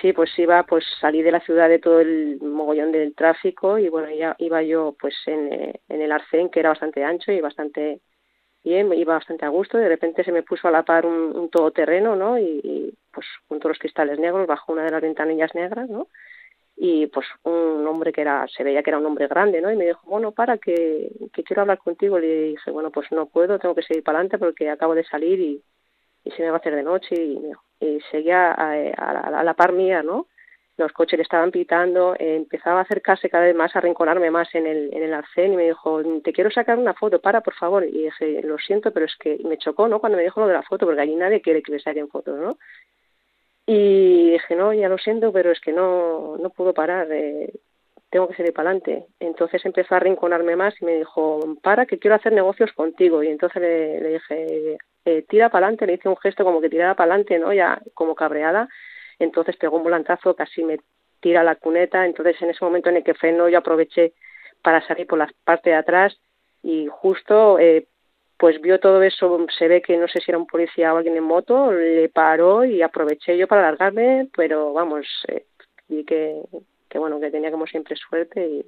Sí, 0.00 0.12
pues 0.14 0.30
iba, 0.38 0.62
pues 0.64 0.84
salí 1.00 1.22
de 1.22 1.32
la 1.32 1.40
ciudad 1.40 1.68
de 1.68 1.78
todo 1.78 2.00
el 2.00 2.38
mogollón 2.40 2.90
del 2.92 3.14
tráfico 3.14 3.78
y 3.78 3.88
bueno, 3.88 4.08
ya 4.10 4.34
iba 4.38 4.62
yo 4.62 4.96
pues 4.98 5.14
en, 5.26 5.52
eh, 5.52 5.80
en 5.88 6.00
el 6.00 6.12
arcén 6.12 6.48
que 6.48 6.60
era 6.60 6.70
bastante 6.70 7.04
ancho 7.04 7.32
y 7.32 7.40
bastante 7.40 8.00
bien, 8.64 8.92
iba 8.94 9.14
bastante 9.14 9.46
a 9.46 9.50
gusto, 9.50 9.78
de 9.78 9.88
repente 9.88 10.24
se 10.24 10.32
me 10.32 10.42
puso 10.42 10.68
a 10.68 10.70
la 10.70 10.84
par 10.84 11.06
un, 11.06 11.36
un 11.36 11.50
todoterreno, 11.50 12.16
¿no? 12.16 12.38
Y, 12.38 12.94
pues 13.12 13.26
junto 13.48 13.68
a 13.68 13.70
los 13.70 13.78
cristales 13.78 14.18
negros, 14.18 14.46
bajo 14.46 14.72
una 14.72 14.84
de 14.84 14.90
las 14.92 15.02
ventanillas 15.02 15.54
negras, 15.54 15.88
¿no? 15.90 16.08
Y 16.76 17.08
pues 17.08 17.26
un 17.44 17.86
hombre 17.86 18.12
que 18.12 18.22
era, 18.22 18.46
se 18.48 18.64
veía 18.64 18.82
que 18.82 18.90
era 18.90 18.98
un 18.98 19.06
hombre 19.06 19.28
grande, 19.28 19.60
¿no? 19.60 19.72
Y 19.72 19.76
me 19.76 19.86
dijo, 19.86 20.00
bueno, 20.06 20.32
para, 20.32 20.58
que, 20.58 21.10
que 21.32 21.44
quiero 21.44 21.62
hablar 21.62 21.78
contigo. 21.78 22.18
Le 22.18 22.44
dije, 22.50 22.70
bueno, 22.70 22.90
pues 22.90 23.12
no 23.12 23.26
puedo, 23.28 23.58
tengo 23.58 23.74
que 23.74 23.82
seguir 23.82 24.04
para 24.04 24.18
adelante 24.18 24.38
porque 24.38 24.70
acabo 24.70 24.94
de 24.94 25.04
salir 25.04 25.40
y, 25.40 25.62
y 26.24 26.30
se 26.32 26.42
me 26.42 26.50
va 26.50 26.56
a 26.56 26.60
hacer 26.60 26.74
de 26.74 26.82
noche 26.82 27.14
y 27.14 27.52
y 27.80 28.00
seguía 28.10 28.52
a, 28.52 29.42
la, 29.42 29.54
par 29.54 29.72
mía, 29.72 30.02
¿no? 30.02 30.26
Los 30.76 30.92
coches 30.92 31.18
le 31.18 31.22
estaban 31.22 31.50
pitando, 31.50 32.14
empezaba 32.18 32.78
a 32.78 32.82
acercarse 32.82 33.28
cada 33.28 33.44
vez 33.44 33.54
más, 33.54 33.74
a 33.74 33.80
rinconarme 33.80 34.30
más 34.30 34.54
en 34.54 34.66
el, 34.66 34.94
en 34.94 35.02
el 35.02 35.12
arcén 35.12 35.52
y 35.52 35.56
me 35.56 35.66
dijo, 35.66 36.02
te 36.22 36.32
quiero 36.32 36.50
sacar 36.50 36.78
una 36.78 36.94
foto, 36.94 37.20
para, 37.20 37.40
por 37.42 37.54
favor. 37.54 37.84
Y 37.84 38.04
dije, 38.04 38.42
lo 38.42 38.58
siento, 38.58 38.92
pero 38.92 39.06
es 39.06 39.16
que 39.16 39.38
me 39.44 39.58
chocó, 39.58 39.88
¿no? 39.88 40.00
Cuando 40.00 40.16
me 40.16 40.24
dijo 40.24 40.40
lo 40.40 40.46
de 40.46 40.54
la 40.54 40.62
foto, 40.62 40.86
porque 40.86 41.00
allí 41.00 41.16
nadie 41.16 41.42
quiere 41.42 41.62
que 41.62 41.72
le 41.72 41.80
saquen 41.80 42.08
fotos, 42.08 42.38
¿no? 42.38 42.58
Y 43.66 44.30
dije, 44.32 44.56
no, 44.56 44.72
ya 44.72 44.88
lo 44.88 44.98
siento, 44.98 45.32
pero 45.32 45.50
es 45.52 45.60
que 45.60 45.72
no, 45.72 46.36
no 46.38 46.50
puedo 46.50 46.72
parar, 46.72 47.08
eh, 47.12 47.52
tengo 48.10 48.28
que 48.28 48.34
seguir 48.34 48.52
para 48.54 48.70
adelante. 48.70 49.06
Entonces 49.20 49.64
empezó 49.64 49.94
a 49.94 50.00
rinconarme 50.00 50.56
más 50.56 50.74
y 50.80 50.84
me 50.86 50.96
dijo, 50.96 51.40
para, 51.62 51.86
que 51.86 51.98
quiero 51.98 52.16
hacer 52.16 52.32
negocios 52.32 52.72
contigo. 52.72 53.22
Y 53.22 53.28
entonces 53.28 53.60
le, 53.60 54.00
le 54.00 54.08
dije, 54.14 54.78
eh, 55.04 55.24
tira 55.28 55.48
para 55.48 55.66
adelante, 55.66 55.86
le 55.86 55.94
hice 55.94 56.08
un 56.08 56.16
gesto 56.16 56.44
como 56.44 56.60
que 56.60 56.68
tirara 56.68 56.94
para 56.94 57.12
adelante, 57.12 57.38
¿no? 57.38 57.52
Ya 57.52 57.80
como 57.94 58.14
cabreada. 58.14 58.68
Entonces 59.18 59.56
pegó 59.56 59.76
un 59.76 59.84
volantazo, 59.84 60.34
casi 60.34 60.64
me 60.64 60.80
tira 61.20 61.42
la 61.42 61.56
cuneta. 61.56 62.06
Entonces 62.06 62.40
en 62.42 62.50
ese 62.50 62.64
momento 62.64 62.88
en 62.88 62.96
el 62.96 63.04
que 63.04 63.14
freno 63.14 63.48
yo 63.48 63.58
aproveché 63.58 64.14
para 64.62 64.86
salir 64.86 65.06
por 65.06 65.18
la 65.18 65.30
parte 65.44 65.70
de 65.70 65.76
atrás 65.76 66.18
y 66.62 66.88
justo 66.90 67.58
eh, 67.58 67.86
pues 68.36 68.60
vio 68.60 68.80
todo 68.80 69.02
eso, 69.02 69.46
se 69.58 69.68
ve 69.68 69.82
que 69.82 69.98
no 69.98 70.08
sé 70.08 70.20
si 70.20 70.30
era 70.30 70.38
un 70.38 70.46
policía 70.46 70.94
o 70.94 70.96
alguien 70.96 71.16
en 71.16 71.24
moto, 71.24 71.72
le 71.72 72.08
paró 72.08 72.64
y 72.64 72.80
aproveché 72.80 73.36
yo 73.36 73.46
para 73.46 73.62
largarme, 73.62 74.28
pero 74.34 74.72
vamos, 74.72 75.06
eh, 75.28 75.44
vi 75.88 76.04
que, 76.04 76.40
que 76.88 76.98
bueno, 76.98 77.20
que 77.20 77.30
tenía 77.30 77.50
como 77.50 77.66
siempre 77.66 77.96
suerte 77.96 78.46
y, 78.46 78.66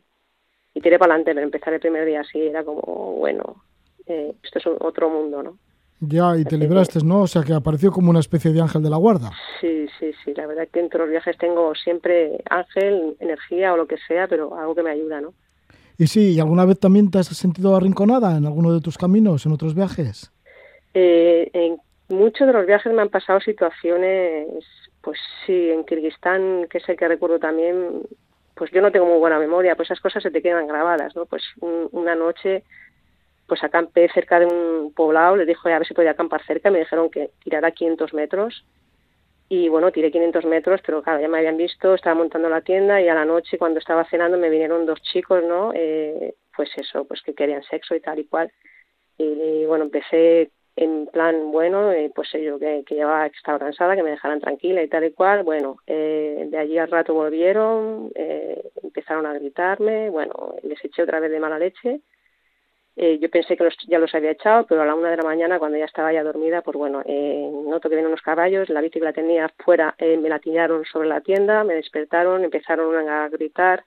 y 0.75 0.81
tiré 0.83 0.99
para 0.99 1.15
adelante, 1.15 1.35
pero 1.35 1.45
empezar 1.45 1.73
el 1.73 1.81
primer 1.81 2.05
día 2.05 2.21
así 2.21 2.49
era 2.49 2.65
como, 2.65 2.83
bueno, 3.17 3.65
eh, 4.07 4.35
esto 4.43 4.59
es 4.59 4.67
otro 4.67 5.09
mundo, 5.09 5.43
¿no? 5.43 5.59
Ya, 6.05 6.37
y 6.37 6.45
te 6.45 6.57
libraste, 6.57 6.99
¿no? 7.05 7.23
O 7.23 7.27
sea, 7.29 7.43
que 7.43 7.53
apareció 7.53 7.93
como 7.93 8.11
una 8.11 8.19
especie 8.19 8.53
de 8.53 8.61
ángel 8.61 8.83
de 8.83 8.91
la 8.91 8.97
guarda. 8.97 9.31
Sí, 9.61 9.87
sí, 10.01 10.11
sí. 10.25 10.35
La 10.35 10.49
verdad 10.49 10.67
que 10.73 10.81
entre 10.81 10.99
los 10.99 11.09
viajes 11.09 11.39
tengo 11.39 11.77
siempre 11.77 12.43
ángel, 12.51 13.17
energía 13.21 13.73
o 13.73 13.77
lo 13.77 13.87
que 13.87 13.97
sea, 14.09 14.27
pero 14.27 14.59
algo 14.59 14.75
que 14.75 14.83
me 14.83 14.91
ayuda, 14.91 15.21
¿no? 15.21 15.33
Y 15.97 16.09
sí, 16.09 16.33
¿y 16.33 16.41
alguna 16.41 16.65
vez 16.65 16.81
también 16.81 17.09
te 17.09 17.19
has 17.19 17.29
sentido 17.29 17.77
arrinconada 17.77 18.37
en 18.37 18.47
alguno 18.47 18.75
de 18.75 18.81
tus 18.81 18.99
caminos, 18.99 19.47
en 19.47 19.53
otros 19.53 19.77
viajes? 19.77 20.33
Eh, 20.93 21.49
en 21.53 21.77
muchos 22.09 22.49
de 22.49 22.53
los 22.53 22.67
viajes 22.67 22.93
me 22.93 23.03
han 23.03 23.09
pasado 23.09 23.39
situaciones, 23.39 24.49
pues 25.03 25.21
sí, 25.47 25.71
en 25.71 25.85
Kirguistán, 25.85 26.67
que 26.69 26.79
es 26.79 26.89
el 26.89 26.97
que 26.97 27.07
recuerdo 27.07 27.39
también, 27.39 28.03
pues 28.57 28.73
yo 28.73 28.83
no 28.83 28.91
tengo 28.91 29.07
muy 29.07 29.19
buena 29.19 29.39
memoria, 29.39 29.77
pues 29.77 29.87
esas 29.87 30.01
cosas 30.01 30.25
se 30.25 30.33
te 30.33 30.43
quedan 30.43 30.67
grabadas, 30.67 31.15
¿no? 31.15 31.27
Pues 31.27 31.45
una 31.61 32.17
noche 32.17 32.65
pues 33.53 33.65
acampé 33.65 34.09
cerca 34.09 34.41
de 34.41 34.47
un 34.47 34.95
poblado, 34.95 35.37
les 35.37 35.47
dije 35.47 35.71
a 35.71 35.79
ver 35.79 35.87
si 35.87 35.93
podía 35.93 36.13
acampar 36.13 36.43
cerca, 36.47 36.71
me 36.71 36.79
dijeron 36.79 37.11
que 37.11 37.33
tirara 37.45 37.71
500 37.71 38.15
metros 38.15 38.65
y 39.51 39.69
bueno, 39.69 39.93
tiré 39.93 40.11
500 40.11 40.47
metros, 40.47 40.81
pero 40.87 41.03
claro, 41.03 41.21
ya 41.21 41.29
me 41.29 41.37
habían 41.37 41.59
visto, 41.59 41.95
estaba 41.95 42.15
montando 42.15 42.49
la 42.49 42.63
tienda 42.63 43.03
y 43.03 43.09
a 43.09 43.15
la 43.15 43.27
noche 43.27 43.59
cuando 43.59 43.79
estaba 43.79 44.07
cenando 44.07 44.39
me 44.39 44.49
vinieron 44.49 44.87
dos 44.87 45.03
chicos, 45.03 45.45
¿no? 45.45 45.71
Eh, 45.75 46.33
pues 46.57 46.71
eso, 46.79 47.05
pues 47.05 47.21
que 47.21 47.35
querían 47.35 47.63
sexo 47.65 47.95
y 47.95 48.01
tal 48.01 48.21
y 48.21 48.25
cual. 48.25 48.51
Y, 49.19 49.67
bueno, 49.67 49.85
empecé 49.85 50.51
en 50.75 51.07
plan, 51.09 51.53
bueno, 51.53 51.93
eh, 51.93 52.11
pues 52.15 52.31
yo 52.33 52.59
que, 52.59 52.85
llevaba, 52.89 53.27
estaba 53.27 53.59
cansada, 53.59 53.97
que 53.97 54.03
me 54.03 54.13
dejaran 54.13 54.41
tranquila 54.41 54.83
y 54.83 54.89
tal 54.89 55.05
y 55.05 55.13
cual. 55.13 55.43
Bueno, 55.43 55.77
eh, 55.87 56.47
de 56.49 56.57
allí 56.57 56.79
al 56.79 56.91
rato 56.91 57.13
volvieron, 57.13 58.13
eh, 58.15 58.63
empezaron 58.83 59.27
a 59.27 59.35
gritarme, 59.35 60.09
bueno, 60.09 60.55
les 60.63 60.83
eché 60.83 61.03
otra 61.03 61.21
vez 61.21 61.31
de 61.31 61.39
mala 61.39 61.59
leche 61.59 62.01
eh, 62.97 63.19
yo 63.19 63.31
pensé 63.31 63.57
que 63.57 63.65
los, 63.65 63.75
ya 63.89 63.99
los 63.99 64.15
había 64.15 64.33
echado, 64.33 64.67
pero 64.67 64.83
a 64.83 64.87
la 64.87 64.95
una 64.95 65.11
de 65.11 65.17
la 65.17 65.23
mañana, 65.23 65.59
cuando 65.59 65.79
ya 65.79 65.87
estaba 65.87 66.13
ya 66.13 66.23
dormida, 66.23 66.63
pues 66.63 66.77
bueno, 66.77 67.03
eh, 67.07 67.51
noto 67.67 67.89
que 67.89 67.95
vienen 67.95 68.09
unos 68.09 68.23
caballos, 68.23 68.69
la 68.69 68.81
bici 68.81 68.99
que 68.99 69.05
la 69.05 69.13
tenía 69.13 69.49
fuera, 69.65 69.95
eh, 69.99 70.17
me 70.19 70.29
la 70.29 70.39
tiraron 70.39 70.85
sobre 70.85 71.09
la 71.09 71.21
tienda, 71.23 71.65
me 71.65 71.75
despertaron, 71.75 72.45
empezaron 72.45 73.09
a 73.09 73.29
gritar, 73.29 73.85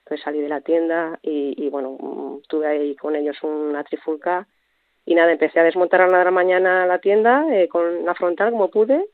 Entonces 0.00 0.24
salí 0.24 0.40
de 0.40 0.48
la 0.48 0.60
tienda 0.62 1.18
y, 1.22 1.54
y 1.58 1.68
bueno, 1.68 1.96
mm, 2.00 2.42
tuve 2.48 2.66
ahí 2.66 2.96
con 2.96 3.14
ellos 3.16 3.36
una 3.42 3.84
trifulca 3.84 4.46
y 5.06 5.14
nada, 5.14 5.32
empecé 5.32 5.60
a 5.60 5.64
desmontar 5.64 6.00
a 6.00 6.08
la 6.08 6.30
mañana 6.32 6.84
la 6.84 6.98
tienda 6.98 7.46
eh, 7.54 7.68
con 7.68 8.04
la 8.04 8.14
frontal 8.14 8.50
como 8.50 8.70
pude. 8.70 9.06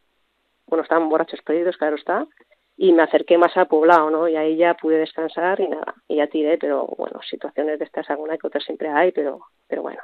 Bueno, 0.66 0.82
estaban 0.84 1.08
borrachos 1.10 1.42
perdidos, 1.42 1.76
claro 1.76 1.96
está. 1.96 2.26
Y 2.76 2.92
me 2.92 3.02
acerqué 3.02 3.38
más 3.38 3.56
al 3.56 3.68
poblado, 3.68 4.10
¿no? 4.10 4.28
Y 4.28 4.36
ahí 4.36 4.56
ya 4.56 4.74
pude 4.74 4.96
descansar 4.98 5.60
y 5.60 5.68
nada, 5.68 5.94
y 6.08 6.16
ya 6.16 6.26
tiré, 6.26 6.58
pero 6.58 6.86
bueno, 6.98 7.20
situaciones 7.28 7.78
de 7.78 7.84
estas 7.84 8.08
alguna 8.10 8.36
que 8.38 8.46
otras 8.46 8.64
siempre 8.64 8.88
hay, 8.88 9.12
pero, 9.12 9.40
pero 9.68 9.82
bueno. 9.82 10.00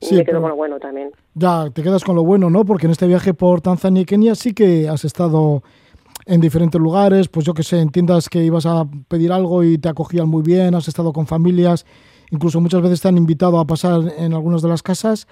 Sí, 0.00 0.14
me 0.16 0.24
quedo 0.24 0.32
pero- 0.36 0.40
con 0.42 0.50
lo 0.50 0.56
bueno 0.56 0.78
también. 0.80 1.10
Ya, 1.34 1.70
te 1.70 1.82
quedas 1.82 2.04
con 2.04 2.16
lo 2.16 2.24
bueno, 2.24 2.50
¿no? 2.50 2.64
Porque 2.64 2.86
en 2.86 2.92
este 2.92 3.06
viaje 3.06 3.34
por 3.34 3.60
Tanzania 3.60 4.02
y 4.02 4.04
Kenia 4.04 4.34
sí 4.34 4.52
que 4.52 4.88
has 4.88 5.04
estado 5.04 5.62
en 6.26 6.40
diferentes 6.40 6.80
lugares, 6.80 7.28
pues 7.28 7.46
yo 7.46 7.54
que 7.54 7.62
sé, 7.62 7.80
en 7.80 7.90
tiendas 7.90 8.28
que 8.28 8.42
ibas 8.42 8.66
a 8.66 8.84
pedir 9.08 9.32
algo 9.32 9.62
y 9.64 9.78
te 9.78 9.88
acogían 9.88 10.28
muy 10.28 10.42
bien, 10.42 10.74
has 10.74 10.88
estado 10.88 11.12
con 11.12 11.26
familias, 11.26 11.86
incluso 12.30 12.60
muchas 12.60 12.82
veces 12.82 13.00
te 13.00 13.08
han 13.08 13.16
invitado 13.16 13.58
a 13.58 13.64
pasar 13.66 14.00
en 14.18 14.32
algunas 14.34 14.62
de 14.62 14.68
las 14.68 14.82
casas 14.82 15.26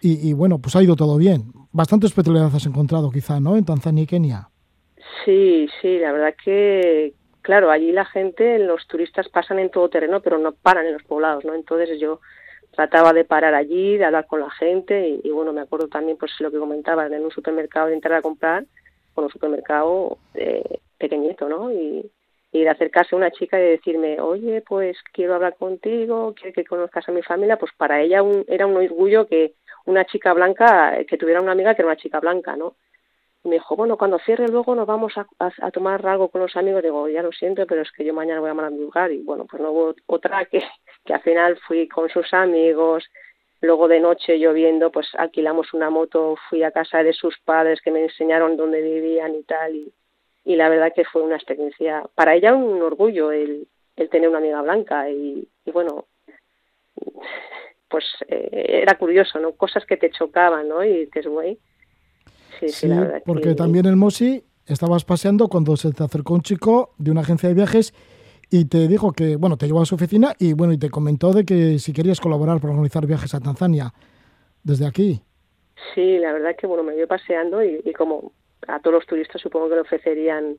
y, 0.00 0.28
y 0.28 0.32
bueno, 0.32 0.58
pues 0.58 0.74
ha 0.76 0.82
ido 0.82 0.96
todo 0.96 1.16
bien. 1.16 1.52
Bastante 1.72 2.06
hospitalidad 2.06 2.54
has 2.54 2.66
encontrado 2.66 3.10
quizá, 3.10 3.40
¿no? 3.40 3.56
En 3.56 3.64
Tanzania 3.64 4.04
y 4.04 4.06
Kenia. 4.06 4.48
Sí, 5.24 5.68
sí, 5.80 5.98
la 5.98 6.12
verdad 6.12 6.34
que, 6.42 7.14
claro, 7.42 7.70
allí 7.70 7.92
la 7.92 8.04
gente, 8.04 8.58
los 8.58 8.86
turistas 8.88 9.28
pasan 9.28 9.58
en 9.58 9.70
todo 9.70 9.88
terreno, 9.88 10.20
pero 10.20 10.38
no 10.38 10.52
paran 10.52 10.86
en 10.86 10.94
los 10.94 11.02
poblados, 11.04 11.44
¿no? 11.44 11.54
Entonces 11.54 12.00
yo 12.00 12.20
trataba 12.72 13.12
de 13.12 13.24
parar 13.24 13.54
allí, 13.54 13.98
de 13.98 14.04
hablar 14.04 14.26
con 14.26 14.40
la 14.40 14.50
gente 14.50 15.20
y, 15.22 15.30
bueno, 15.30 15.52
me 15.52 15.60
acuerdo 15.60 15.88
también, 15.88 16.16
pues 16.16 16.32
lo 16.40 16.50
que 16.50 16.58
comentabas, 16.58 17.12
en 17.12 17.24
un 17.24 17.30
supermercado 17.30 17.88
de 17.88 17.94
entrar 17.94 18.18
a 18.18 18.22
comprar, 18.22 18.64
con 19.14 19.24
un 19.24 19.30
supermercado 19.30 20.18
eh, 20.34 20.80
pequeñito, 20.98 21.48
¿no? 21.48 21.70
Y, 21.70 22.10
y 22.50 22.62
de 22.62 22.68
acercarse 22.70 23.14
a 23.14 23.18
una 23.18 23.30
chica 23.30 23.58
y 23.60 23.62
decirme, 23.62 24.20
oye, 24.20 24.62
pues 24.66 24.96
quiero 25.12 25.34
hablar 25.34 25.56
contigo, 25.56 26.34
quiero 26.34 26.54
que 26.54 26.64
conozcas 26.64 27.08
a 27.08 27.12
mi 27.12 27.22
familia, 27.22 27.58
pues 27.58 27.72
para 27.76 28.00
ella 28.00 28.22
un, 28.22 28.44
era 28.48 28.66
un 28.66 28.76
orgullo 28.76 29.26
que 29.26 29.54
una 29.84 30.04
chica 30.04 30.32
blanca, 30.32 30.96
que 31.06 31.18
tuviera 31.18 31.40
una 31.40 31.52
amiga 31.52 31.74
que 31.74 31.82
era 31.82 31.90
una 31.90 32.00
chica 32.00 32.20
blanca, 32.20 32.56
¿no? 32.56 32.74
Me 33.44 33.56
dijo, 33.56 33.74
bueno, 33.74 33.96
cuando 33.96 34.18
cierre 34.20 34.46
luego 34.48 34.74
nos 34.74 34.86
vamos 34.86 35.14
a, 35.18 35.26
a, 35.38 35.70
tomar 35.72 36.06
algo 36.06 36.28
con 36.28 36.40
los 36.40 36.56
amigos. 36.56 36.82
Digo, 36.82 37.08
ya 37.08 37.22
lo 37.22 37.32
siento, 37.32 37.66
pero 37.66 37.82
es 37.82 37.90
que 37.90 38.04
yo 38.04 38.14
mañana 38.14 38.40
voy 38.40 38.50
a 38.50 38.54
madrugar. 38.54 39.10
Y 39.10 39.22
bueno, 39.22 39.46
pues 39.46 39.60
no 39.60 39.72
hubo 39.72 39.94
otra 40.06 40.44
que, 40.44 40.62
que 41.04 41.14
al 41.14 41.22
final 41.22 41.58
fui 41.66 41.88
con 41.88 42.08
sus 42.08 42.32
amigos. 42.32 43.04
Luego 43.60 43.88
de 43.88 44.00
noche 44.00 44.38
lloviendo, 44.38 44.90
pues 44.90 45.08
alquilamos 45.16 45.72
una 45.72 45.90
moto, 45.90 46.36
fui 46.48 46.62
a 46.62 46.72
casa 46.72 47.02
de 47.02 47.12
sus 47.12 47.38
padres 47.38 47.80
que 47.80 47.92
me 47.92 48.02
enseñaron 48.02 48.56
dónde 48.56 48.80
vivían 48.80 49.34
y 49.34 49.42
tal. 49.44 49.74
Y, 49.74 49.92
y 50.44 50.56
la 50.56 50.68
verdad 50.68 50.92
que 50.94 51.04
fue 51.04 51.22
una 51.22 51.36
experiencia, 51.36 52.04
para 52.14 52.34
ella 52.34 52.54
un 52.54 52.82
orgullo 52.82 53.30
el, 53.30 53.68
el 53.96 54.08
tener 54.08 54.28
una 54.28 54.38
amiga 54.38 54.62
blanca. 54.62 55.10
Y, 55.10 55.48
y 55.64 55.70
bueno, 55.70 56.06
pues 57.88 58.04
eh, 58.26 58.80
era 58.82 58.96
curioso, 58.96 59.38
¿no? 59.38 59.52
Cosas 59.52 59.84
que 59.84 59.96
te 59.96 60.10
chocaban, 60.10 60.68
¿no? 60.68 60.84
Y 60.84 61.08
que 61.08 61.20
es 61.20 61.26
güey. 61.26 61.58
Sí, 62.62 62.68
sí, 62.68 62.80
Sí, 62.80 62.88
la 62.88 63.00
verdad 63.00 63.22
porque 63.26 63.50
que- 63.50 63.54
también 63.54 63.86
en 63.86 63.98
Mosi 63.98 64.44
estabas 64.66 65.04
paseando 65.04 65.48
cuando 65.48 65.76
se 65.76 65.92
te 65.92 66.04
acercó 66.04 66.34
un 66.34 66.42
chico 66.42 66.94
de 66.98 67.10
una 67.10 67.22
agencia 67.22 67.48
de 67.48 67.54
viajes 67.54 67.92
y 68.50 68.66
te 68.66 68.86
dijo 68.86 69.12
que, 69.12 69.36
bueno, 69.36 69.56
te 69.56 69.66
llevó 69.66 69.80
a 69.82 69.86
su 69.86 69.94
oficina 69.96 70.34
y, 70.38 70.52
bueno, 70.52 70.72
y 70.72 70.78
te 70.78 70.90
comentó 70.90 71.32
de 71.32 71.44
que 71.44 71.78
si 71.78 71.92
querías 71.92 72.20
colaborar 72.20 72.60
para 72.60 72.72
organizar 72.72 73.06
viajes 73.06 73.34
a 73.34 73.40
Tanzania 73.40 73.92
desde 74.62 74.86
aquí. 74.86 75.20
Sí, 75.94 76.18
la 76.18 76.32
verdad 76.32 76.54
que 76.56 76.66
bueno, 76.66 76.82
me 76.84 76.94
vio 76.94 77.08
paseando 77.08 77.64
y, 77.64 77.80
y 77.84 77.92
como 77.92 78.32
a 78.68 78.78
todos 78.80 78.94
los 78.94 79.06
turistas 79.06 79.40
supongo 79.42 79.68
que 79.68 79.74
le 79.76 79.80
ofrecerían 79.80 80.56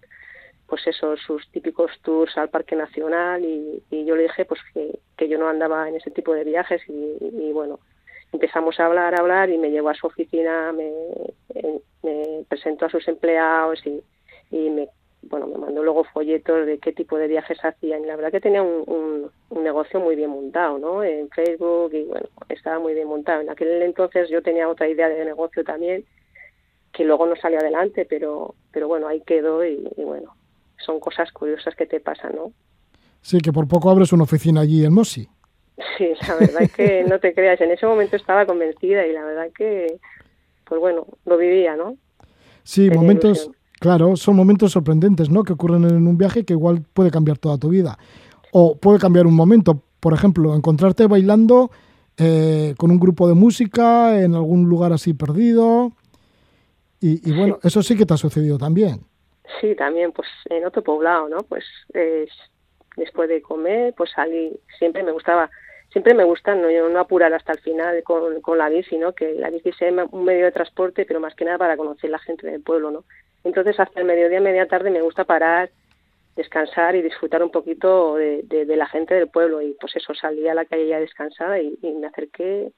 pues 0.68 0.86
eso, 0.88 1.16
sus 1.18 1.48
típicos 1.52 1.92
tours 2.02 2.36
al 2.38 2.50
Parque 2.50 2.76
Nacional 2.76 3.46
y, 3.46 3.84
y 3.92 4.06
yo 4.06 4.16
le 4.16 4.24
dije 4.24 4.44
pues 4.46 4.60
que, 4.74 5.00
que 5.16 5.30
yo 5.30 5.38
no 5.38 5.48
andaba 5.48 5.88
en 5.88 5.96
ese 5.96 6.10
tipo 6.12 6.34
de 6.34 6.44
viajes 6.44 6.82
y, 6.90 7.18
y 7.22 7.52
bueno, 7.54 7.80
empezamos 8.34 8.80
a 8.80 8.86
hablar, 8.88 9.16
a 9.16 9.20
hablar 9.20 9.50
y 9.50 9.58
me 9.58 9.72
llevó 9.72 9.90
a 9.90 9.96
su 9.96 10.08
oficina, 10.08 10.74
me, 10.74 10.90
eh, 11.56 11.80
me 12.04 12.46
presentó 12.50 12.86
a 12.86 12.90
sus 12.90 13.08
empleados 13.08 13.86
y, 13.86 14.04
y 14.52 14.70
me 14.70 14.90
bueno, 15.30 15.48
me 15.48 15.58
mandó 15.58 15.84
luego 15.84 16.04
folletos 16.04 16.66
de 16.66 16.80
qué 16.80 16.92
tipo 16.92 17.18
de 17.18 17.28
viajes 17.28 17.58
hacían 17.64 18.04
y 18.04 18.08
la 18.08 18.16
verdad 18.16 18.32
que 18.32 18.42
tenía 18.42 18.62
un, 18.62 19.32
un, 19.50 19.64
negocio 19.64 20.00
muy 20.00 20.16
bien 20.16 20.30
montado, 20.30 20.78
¿no? 20.78 21.04
En 21.04 21.30
Facebook 21.30 21.94
y 21.94 22.04
bueno, 22.04 22.28
estaba 22.50 22.80
muy 22.80 22.94
bien 22.94 23.08
montado. 23.08 23.42
En 23.42 23.50
aquel 23.50 23.82
entonces 23.82 24.30
yo 24.30 24.42
tenía 24.42 24.68
otra 24.68 24.90
idea 24.90 25.08
de 25.08 25.24
negocio 25.24 25.64
también 25.64 26.04
que 26.92 27.04
luego 27.04 27.26
no 27.26 27.36
salió 27.36 27.60
adelante, 27.60 28.06
pero 28.06 28.56
pero 28.72 28.88
bueno, 28.88 29.08
ahí 29.08 29.22
quedó 29.22 29.66
y, 29.66 29.88
bueno, 29.98 30.36
son 30.78 31.00
cosas 31.00 31.32
curiosas 31.32 31.76
que 31.76 31.86
te 31.86 32.00
pasan, 32.00 32.36
¿no? 32.36 32.52
Sí, 33.22 33.40
que 33.40 33.54
por 33.54 33.68
poco 33.68 33.90
abres 33.90 34.12
una 34.12 34.24
oficina 34.24 34.62
allí 34.62 34.84
en 34.84 34.94
Mosi. 34.94 35.28
Sí, 35.98 36.14
la 36.28 36.36
verdad 36.36 36.62
es 36.64 36.74
que 36.74 37.04
no 37.08 37.20
te 37.20 37.34
creas, 37.34 37.60
en 37.62 37.72
ese 37.72 37.86
momento 37.86 38.16
estaba 38.16 38.46
convencida 38.46 39.06
y 39.08 39.14
la 39.14 39.24
verdad 39.24 39.48
que, 39.58 40.00
pues 40.66 40.80
bueno, 40.80 41.08
lo 41.26 41.38
vivía, 41.38 41.76
¿no? 41.76 41.98
Sí, 42.64 42.90
Tenía 42.90 43.02
momentos, 43.02 43.38
ilusión. 43.38 43.56
claro, 43.80 44.16
son 44.16 44.36
momentos 44.36 44.72
sorprendentes, 44.72 45.30
¿no? 45.30 45.44
Que 45.44 45.54
ocurren 45.54 45.84
en 45.86 46.08
un 46.08 46.18
viaje 46.18 46.46
que 46.46 46.54
igual 46.54 46.84
puede 46.94 47.12
cambiar 47.12 47.38
toda 47.38 47.58
tu 47.58 47.70
vida. 47.70 47.98
O 48.52 48.78
puede 48.78 49.00
cambiar 49.00 49.26
un 49.26 49.36
momento, 49.36 49.82
por 50.00 50.14
ejemplo, 50.14 50.56
encontrarte 50.56 51.08
bailando 51.08 51.72
eh, 52.18 52.76
con 52.78 52.92
un 52.92 53.00
grupo 53.00 53.28
de 53.28 53.34
música 53.34 54.22
en 54.22 54.36
algún 54.36 54.70
lugar 54.70 54.94
así 54.94 55.14
perdido. 55.14 55.92
Y, 57.02 57.28
y 57.30 57.36
bueno, 57.36 57.60
eso 57.64 57.82
sí 57.82 57.98
que 57.98 58.06
te 58.06 58.14
ha 58.14 58.18
sucedido 58.18 58.58
también. 58.58 59.02
Sí, 59.60 59.76
también, 59.76 60.12
pues 60.14 60.28
en 60.50 60.66
otro 60.66 60.84
poblado, 60.84 61.28
¿no? 61.28 61.40
Pues 61.40 61.66
eh, 61.94 62.28
después 62.96 63.28
de 63.28 63.42
comer, 63.42 63.94
pues 63.98 64.12
salí, 64.16 64.58
siempre 64.78 65.04
me 65.04 65.12
gustaba, 65.12 65.50
siempre 65.94 66.14
me 66.16 66.26
gusta 66.26 66.56
no, 66.56 66.68
no 66.90 67.00
apurar 67.00 67.34
hasta 67.34 67.54
el 67.54 67.60
final 67.60 68.04
con, 68.04 68.42
con 68.42 68.58
la 68.58 68.68
bici, 68.68 68.98
¿no? 68.98 69.14
Que 69.14 69.36
la 69.36 69.50
bici 69.52 69.72
sea 69.72 69.94
un 70.12 70.26
medio 70.26 70.46
de 70.46 70.52
transporte, 70.52 71.06
pero 71.06 71.20
más 71.20 71.36
que 71.36 71.46
nada 71.46 71.60
para 71.60 71.78
conocer 71.78 72.10
la 72.10 72.20
gente 72.20 72.48
del 72.48 72.62
pueblo, 72.62 72.92
¿no? 72.92 73.06
Entonces 73.44 73.80
hasta 73.80 74.00
el 74.00 74.08
mediodía, 74.08 74.42
media 74.42 74.68
tarde 74.68 74.90
me 74.90 75.02
gusta 75.02 75.24
parar, 75.24 75.70
descansar 76.36 76.96
y 76.96 77.04
disfrutar 77.04 77.44
un 77.44 77.52
poquito 77.52 78.16
de, 78.16 78.42
de, 78.44 78.66
de 78.66 78.76
la 78.76 78.88
gente 78.88 79.14
del 79.14 79.30
pueblo 79.30 79.62
y 79.62 79.76
pues 79.80 79.96
eso, 79.96 80.16
salí 80.16 80.48
a 80.48 80.56
la 80.56 80.66
calle 80.66 80.88
ya 80.88 81.00
descansada 81.00 81.60
y, 81.60 81.78
y 81.82 81.92
me 81.92 82.08
acerqué 82.08 82.72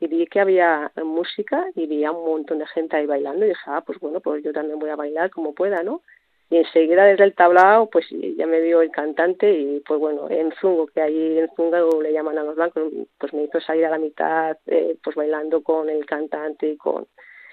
y 0.00 0.08
vi 0.08 0.26
que 0.26 0.40
había 0.40 0.90
música 1.04 1.66
y 1.74 1.86
vi 1.86 2.04
a 2.04 2.10
un 2.10 2.26
montón 2.26 2.58
de 2.58 2.66
gente 2.66 2.96
ahí 2.96 3.06
bailando 3.06 3.44
y 3.46 3.50
dije, 3.50 3.62
ah, 3.66 3.82
pues 3.86 3.98
bueno, 4.00 4.20
pues 4.20 4.42
yo 4.42 4.52
también 4.52 4.78
voy 4.78 4.90
a 4.90 4.96
bailar 4.96 5.30
como 5.30 5.54
pueda, 5.54 5.82
¿no? 5.84 6.02
Y 6.48 6.58
enseguida 6.58 7.04
desde 7.04 7.24
el 7.24 7.34
tablao, 7.34 7.90
pues 7.90 8.06
ya 8.10 8.46
me 8.46 8.60
vio 8.60 8.80
el 8.80 8.90
cantante 8.90 9.52
y 9.52 9.80
pues 9.80 9.98
bueno, 9.98 10.30
en 10.30 10.52
Zungo, 10.60 10.86
que 10.86 11.00
ahí 11.00 11.38
en 11.38 11.50
Zungo 11.56 12.00
le 12.00 12.12
llaman 12.12 12.38
a 12.38 12.44
los 12.44 12.54
blancos, 12.54 12.84
pues 13.18 13.34
me 13.34 13.44
hizo 13.44 13.60
salir 13.60 13.84
a 13.86 13.90
la 13.90 13.98
mitad, 13.98 14.56
eh, 14.66 14.96
pues 15.02 15.16
bailando 15.16 15.62
con 15.62 15.90
el 15.90 16.06
cantante 16.06 16.70
y 16.70 16.76
con, 16.76 17.08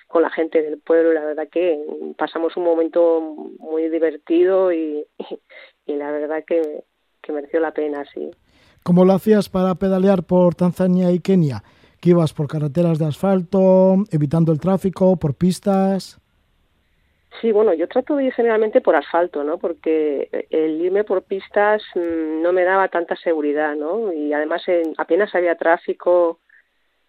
con 0.08 0.22
la 0.22 0.30
gente 0.30 0.62
del 0.62 0.78
pueblo. 0.78 1.12
Y 1.12 1.16
la 1.16 1.26
verdad 1.26 1.48
que 1.52 1.84
pasamos 2.18 2.56
un 2.56 2.66
momento 2.66 3.20
muy 3.58 3.90
divertido 3.90 4.72
y, 4.72 5.04
y, 5.88 5.94
la 5.96 6.12
verdad 6.12 6.44
que, 6.46 6.84
que 7.24 7.32
mereció 7.32 7.60
la 7.60 7.72
pena, 7.72 8.06
sí. 8.14 8.30
¿Cómo 8.84 9.06
lo 9.06 9.14
hacías 9.14 9.50
para 9.50 9.74
pedalear 9.74 10.24
por 10.24 10.54
Tanzania 10.54 11.12
y 11.12 11.20
Kenia? 11.20 11.64
¿Que 12.00 12.12
ibas 12.12 12.34
por 12.34 12.48
carreteras 12.48 13.00
de 13.00 13.06
asfalto, 13.06 13.96
evitando 14.12 14.52
el 14.52 14.60
tráfico, 14.60 15.16
por 15.16 15.34
pistas? 15.34 16.20
Sí, 17.42 17.52
bueno, 17.52 17.74
yo 17.74 17.88
trato 17.88 18.16
de 18.16 18.26
ir 18.26 18.34
generalmente 18.34 18.82
por 18.82 18.96
asfalto, 18.96 19.44
¿no? 19.44 19.58
Porque 19.58 20.30
el 20.50 20.82
irme 20.82 21.04
por 21.04 21.24
pistas 21.24 21.82
mmm, 21.96 22.42
no 22.42 22.54
me 22.54 22.64
daba 22.64 22.88
tanta 22.90 23.16
seguridad, 23.16 23.76
¿no? 23.76 24.14
Y 24.14 24.34
además 24.34 24.68
en, 24.68 24.94
apenas 24.98 25.34
había 25.36 25.56
tráfico, 25.58 26.40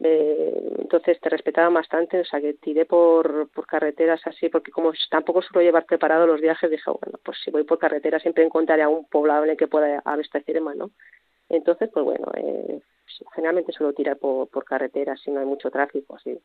eh, 0.00 0.72
entonces 0.78 1.20
te 1.20 1.28
respetaban 1.28 1.74
bastante, 1.74 2.20
o 2.20 2.24
sea 2.24 2.40
que 2.40 2.54
tiré 2.54 2.84
por, 2.86 3.48
por 3.50 3.66
carreteras 3.66 4.20
así, 4.26 4.48
porque 4.48 4.72
como 4.72 4.92
tampoco 5.10 5.42
suelo 5.42 5.64
llevar 5.64 5.86
preparado 5.86 6.26
los 6.26 6.40
viajes, 6.40 6.70
dije, 6.70 6.90
bueno, 6.90 7.18
pues 7.24 7.38
si 7.44 7.50
voy 7.50 7.64
por 7.64 7.78
carretera 7.78 8.18
siempre 8.18 8.44
encontraré 8.44 8.82
algún 8.82 9.06
poblado 9.08 9.44
en 9.44 9.50
el 9.50 9.56
que 9.56 9.68
pueda 9.68 10.02
abastecerme, 10.04 10.74
¿no? 10.74 10.90
Entonces, 11.48 11.90
pues 11.92 12.04
bueno, 12.04 12.26
eh, 12.36 12.80
generalmente 13.34 13.72
suelo 13.72 13.92
tirar 13.92 14.18
por, 14.18 14.48
por 14.48 14.64
carreteras 14.64 15.20
si 15.20 15.30
no 15.30 15.40
hay 15.40 15.46
mucho 15.46 15.70
tráfico, 15.70 16.16
así. 16.16 16.38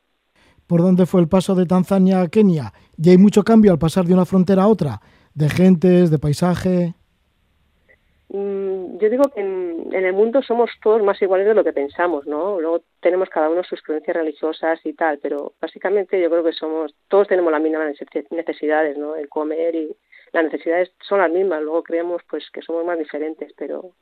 ¿Por 0.69 0.83
dónde 0.83 1.07
fue 1.07 1.19
el 1.19 1.27
paso 1.27 1.55
de 1.55 1.65
Tanzania 1.65 2.21
a 2.21 2.27
Kenia? 2.27 2.71
¿Y 2.95 3.09
hay 3.09 3.17
mucho 3.17 3.41
cambio 3.43 3.71
al 3.71 3.79
pasar 3.79 4.05
de 4.05 4.13
una 4.13 4.27
frontera 4.27 4.61
a 4.61 4.67
otra? 4.67 5.01
¿De 5.33 5.49
gentes, 5.49 6.11
de 6.11 6.19
paisaje? 6.19 6.93
Mm, 8.29 8.99
yo 8.99 9.09
digo 9.09 9.23
que 9.33 9.41
en, 9.41 9.89
en, 9.91 10.05
el 10.05 10.13
mundo 10.13 10.43
somos 10.43 10.69
todos 10.83 11.01
más 11.01 11.19
iguales 11.23 11.47
de 11.47 11.55
lo 11.55 11.63
que 11.63 11.73
pensamos, 11.73 12.27
¿no? 12.27 12.61
Luego 12.61 12.83
tenemos 13.01 13.29
cada 13.29 13.49
uno 13.49 13.63
sus 13.63 13.81
creencias 13.81 14.15
religiosas 14.15 14.79
y 14.85 14.93
tal, 14.93 15.17
pero 15.17 15.53
básicamente 15.59 16.21
yo 16.21 16.29
creo 16.29 16.43
que 16.43 16.53
somos, 16.53 16.93
todos 17.07 17.27
tenemos 17.27 17.51
las 17.51 17.63
mismas 17.63 17.95
necesidades, 18.29 18.95
¿no? 18.95 19.15
El 19.15 19.27
comer 19.27 19.73
y 19.73 19.95
las 20.33 20.43
necesidades 20.43 20.91
son 21.01 21.17
las 21.17 21.31
mismas, 21.31 21.63
luego 21.63 21.81
creemos 21.81 22.21
pues 22.29 22.47
que 22.53 22.61
somos 22.61 22.85
más 22.85 22.99
diferentes, 22.99 23.53
pero 23.57 23.93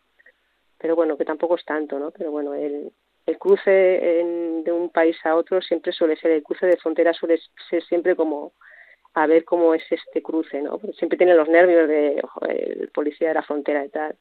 pero 0.80 0.98
bueno, 0.98 1.18
que 1.18 1.24
tampoco 1.24 1.56
es 1.56 1.64
tanto, 1.64 1.98
¿no? 1.98 2.12
Pero 2.12 2.30
bueno, 2.30 2.54
el, 2.54 2.92
el 3.28 3.38
cruce 3.38 4.22
en, 4.22 4.64
de 4.64 4.72
un 4.72 4.90
país 4.90 5.18
a 5.26 5.36
otro 5.36 5.62
siempre 5.62 5.92
suele 5.92 6.16
ser, 6.18 6.32
el 6.32 6.44
cruce 6.44 6.66
de 6.66 6.78
frontera 6.78 7.14
suele 7.14 7.40
ser 7.70 7.84
siempre 7.84 8.16
como 8.16 8.54
a 9.14 9.28
ver 9.28 9.46
cómo 9.46 9.74
es 9.74 9.84
este 9.92 10.22
cruce, 10.24 10.62
¿no? 10.62 10.80
Siempre 10.98 11.18
tiene 11.18 11.36
los 11.36 11.50
nervios 11.50 11.88
de 11.88 12.22
el 12.50 12.90
policía 12.94 13.30
de 13.30 13.34
la 13.36 13.44
frontera 13.44 13.86
y 13.86 13.90
tal. 13.90 14.16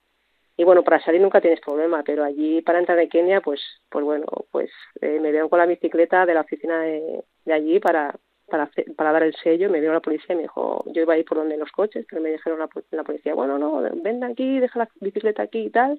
y 0.57 0.65
bueno, 0.65 0.83
para 0.85 1.01
salir 1.05 1.21
nunca 1.21 1.41
tienes 1.41 1.61
problema, 1.61 2.03
pero 2.05 2.25
allí 2.25 2.63
para 2.63 2.79
entrar 2.79 2.99
en 2.99 3.09
Kenia, 3.11 3.41
pues, 3.43 3.61
pues 3.91 4.05
bueno, 4.05 4.27
pues 4.51 4.71
eh, 5.03 5.21
me 5.21 5.31
dieron 5.33 5.49
con 5.51 5.59
la 5.59 5.67
bicicleta 5.67 6.27
de 6.27 6.35
la 6.35 6.43
oficina 6.43 6.81
de, 6.81 7.25
de 7.45 7.53
allí 7.53 7.79
para, 7.81 8.15
para, 8.47 8.71
para 8.97 9.13
dar 9.13 9.23
el 9.25 9.35
sello, 9.37 9.71
me 9.71 9.81
dio 9.83 9.93
la 9.93 10.01
policía 10.01 10.35
y 10.35 10.37
me 10.37 10.43
dijo, 10.43 10.85
yo 10.87 11.03
iba 11.03 11.15
a 11.15 11.19
ir 11.19 11.27
por 11.27 11.39
donde 11.39 11.59
los 11.59 11.71
coches, 11.73 12.07
pero 12.09 12.23
me 12.23 12.31
dijeron 12.33 12.59
la, 12.59 12.69
la 12.91 13.05
policía, 13.05 13.35
bueno, 13.35 13.59
no, 13.59 13.83
ven 14.03 14.25
aquí, 14.25 14.61
deja 14.61 14.79
la 14.81 14.89
bicicleta 15.01 15.43
aquí 15.43 15.61
y 15.67 15.71
tal. 15.71 15.99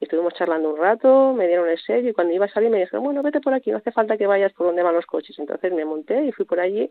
Estuvimos 0.00 0.32
charlando 0.34 0.70
un 0.70 0.78
rato, 0.78 1.34
me 1.34 1.46
dieron 1.46 1.68
el 1.68 1.78
sello 1.78 2.08
y 2.08 2.12
cuando 2.14 2.32
iba 2.32 2.46
a 2.46 2.48
salir 2.48 2.70
me 2.70 2.78
dijeron, 2.78 3.04
bueno, 3.04 3.22
vete 3.22 3.40
por 3.40 3.52
aquí, 3.52 3.70
no 3.70 3.76
hace 3.76 3.92
falta 3.92 4.16
que 4.16 4.26
vayas 4.26 4.52
por 4.54 4.66
donde 4.66 4.82
van 4.82 4.94
los 4.94 5.06
coches. 5.06 5.38
Entonces 5.38 5.72
me 5.72 5.84
monté 5.84 6.24
y 6.24 6.32
fui 6.32 6.46
por 6.46 6.58
allí 6.58 6.90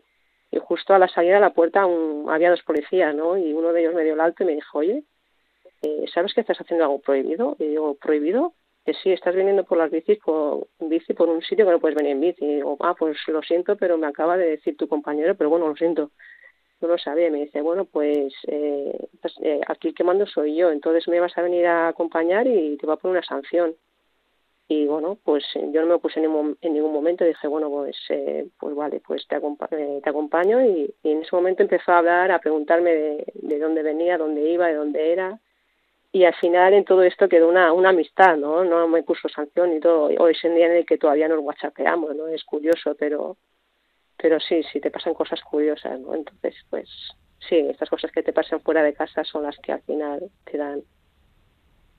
y 0.50 0.58
justo 0.58 0.94
a 0.94 0.98
la 0.98 1.08
salida 1.08 1.34
de 1.34 1.40
la 1.40 1.52
puerta 1.52 1.86
un, 1.86 2.30
había 2.30 2.50
dos 2.50 2.62
policías, 2.62 3.14
¿no? 3.14 3.36
Y 3.36 3.52
uno 3.52 3.72
de 3.72 3.80
ellos 3.80 3.94
me 3.94 4.04
dio 4.04 4.14
el 4.14 4.20
alto 4.20 4.42
y 4.42 4.46
me 4.46 4.54
dijo, 4.54 4.78
oye, 4.78 5.04
eh, 5.82 6.04
¿sabes 6.12 6.34
que 6.34 6.40
estás 6.40 6.60
haciendo 6.60 6.84
algo 6.84 7.00
prohibido? 7.00 7.56
Y 7.58 7.66
digo, 7.66 7.96
¿prohibido? 7.96 8.54
Que 8.84 8.94
sí, 8.94 9.12
estás 9.12 9.34
viniendo 9.34 9.64
por 9.64 9.78
las 9.78 9.90
bicis 9.90 10.18
por, 10.18 10.68
bici 10.80 11.14
por 11.14 11.28
un 11.28 11.42
sitio 11.42 11.66
que 11.66 11.72
no 11.72 11.80
puedes 11.80 11.96
venir 11.96 12.12
en 12.12 12.20
bici. 12.20 12.44
Y 12.44 12.54
digo, 12.56 12.76
ah, 12.80 12.94
pues 12.98 13.16
lo 13.28 13.42
siento, 13.42 13.76
pero 13.76 13.98
me 13.98 14.06
acaba 14.06 14.36
de 14.36 14.50
decir 14.50 14.76
tu 14.76 14.88
compañero, 14.88 15.36
pero 15.36 15.50
bueno, 15.50 15.68
lo 15.68 15.76
siento. 15.76 16.10
No 16.80 16.88
lo 16.88 16.98
sabía. 16.98 17.30
Me 17.30 17.40
dice, 17.40 17.60
bueno, 17.60 17.84
pues, 17.84 18.34
eh, 18.46 19.08
pues 19.20 19.34
eh, 19.42 19.60
aquí 19.66 19.88
el 19.88 19.94
que 19.94 20.04
mando 20.04 20.26
soy 20.26 20.56
yo, 20.56 20.70
entonces 20.70 21.06
me 21.08 21.20
vas 21.20 21.36
a 21.36 21.42
venir 21.42 21.66
a 21.66 21.88
acompañar 21.88 22.46
y 22.46 22.76
te 22.76 22.86
va 22.86 22.94
a 22.94 22.96
poner 22.96 23.18
una 23.18 23.26
sanción. 23.26 23.74
Y 24.68 24.86
bueno, 24.86 25.18
pues 25.24 25.44
yo 25.54 25.80
no 25.80 25.88
me 25.88 25.94
opuse 25.94 26.20
en, 26.20 26.56
en 26.60 26.72
ningún 26.72 26.92
momento. 26.92 27.24
Dije, 27.24 27.48
bueno, 27.48 27.68
pues, 27.70 27.96
eh, 28.08 28.46
pues 28.58 28.74
vale, 28.76 29.00
pues 29.00 29.26
te, 29.26 29.34
acompa 29.34 29.68
eh, 29.72 30.00
te 30.02 30.10
acompaño. 30.10 30.64
Y, 30.64 30.94
y, 31.02 31.10
en 31.10 31.22
ese 31.22 31.34
momento 31.34 31.62
empezó 31.62 31.92
a 31.92 31.98
hablar, 31.98 32.30
a 32.30 32.38
preguntarme 32.38 32.90
de, 32.92 33.24
de 33.34 33.58
dónde 33.58 33.82
venía, 33.82 34.16
dónde 34.16 34.48
iba, 34.48 34.68
de 34.68 34.74
dónde 34.74 35.12
era 35.12 35.40
y 36.12 36.24
al 36.24 36.34
final 36.34 36.74
en 36.74 36.84
todo 36.84 37.02
esto 37.02 37.28
quedó 37.28 37.48
una, 37.48 37.72
una 37.72 37.90
amistad, 37.90 38.36
¿no? 38.36 38.64
No 38.64 38.88
me 38.88 39.02
puso 39.02 39.28
sanción 39.28 39.72
y 39.76 39.80
todo. 39.80 40.10
Hoy 40.18 40.32
es 40.32 40.44
el 40.44 40.56
día 40.56 40.66
en 40.66 40.72
el 40.78 40.86
que 40.86 40.98
todavía 40.98 41.28
nos 41.28 41.40
whatsappeamos, 41.40 42.16
¿no? 42.16 42.26
Es 42.26 42.42
curioso, 42.44 42.96
pero 42.98 43.36
pero 44.20 44.38
sí, 44.40 44.62
sí 44.72 44.80
te 44.80 44.90
pasan 44.90 45.14
cosas 45.14 45.40
curiosas, 45.42 45.98
¿no? 46.00 46.14
Entonces, 46.14 46.54
pues 46.68 46.88
sí, 47.48 47.56
estas 47.56 47.88
cosas 47.88 48.10
que 48.12 48.22
te 48.22 48.32
pasan 48.32 48.60
fuera 48.60 48.82
de 48.82 48.94
casa 48.94 49.24
son 49.24 49.44
las 49.44 49.56
que 49.58 49.72
al 49.72 49.82
final 49.82 50.30
te 50.44 50.58
dan 50.58 50.82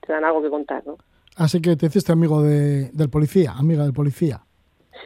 te 0.00 0.12
dan 0.12 0.24
algo 0.24 0.42
que 0.42 0.50
contar, 0.50 0.84
¿no? 0.86 0.98
Así 1.36 1.60
que 1.60 1.76
te 1.76 1.86
hiciste 1.86 2.12
amigo 2.12 2.42
de, 2.42 2.90
del 2.90 3.08
policía, 3.08 3.52
amiga 3.52 3.84
del 3.84 3.92
policía. 3.92 4.40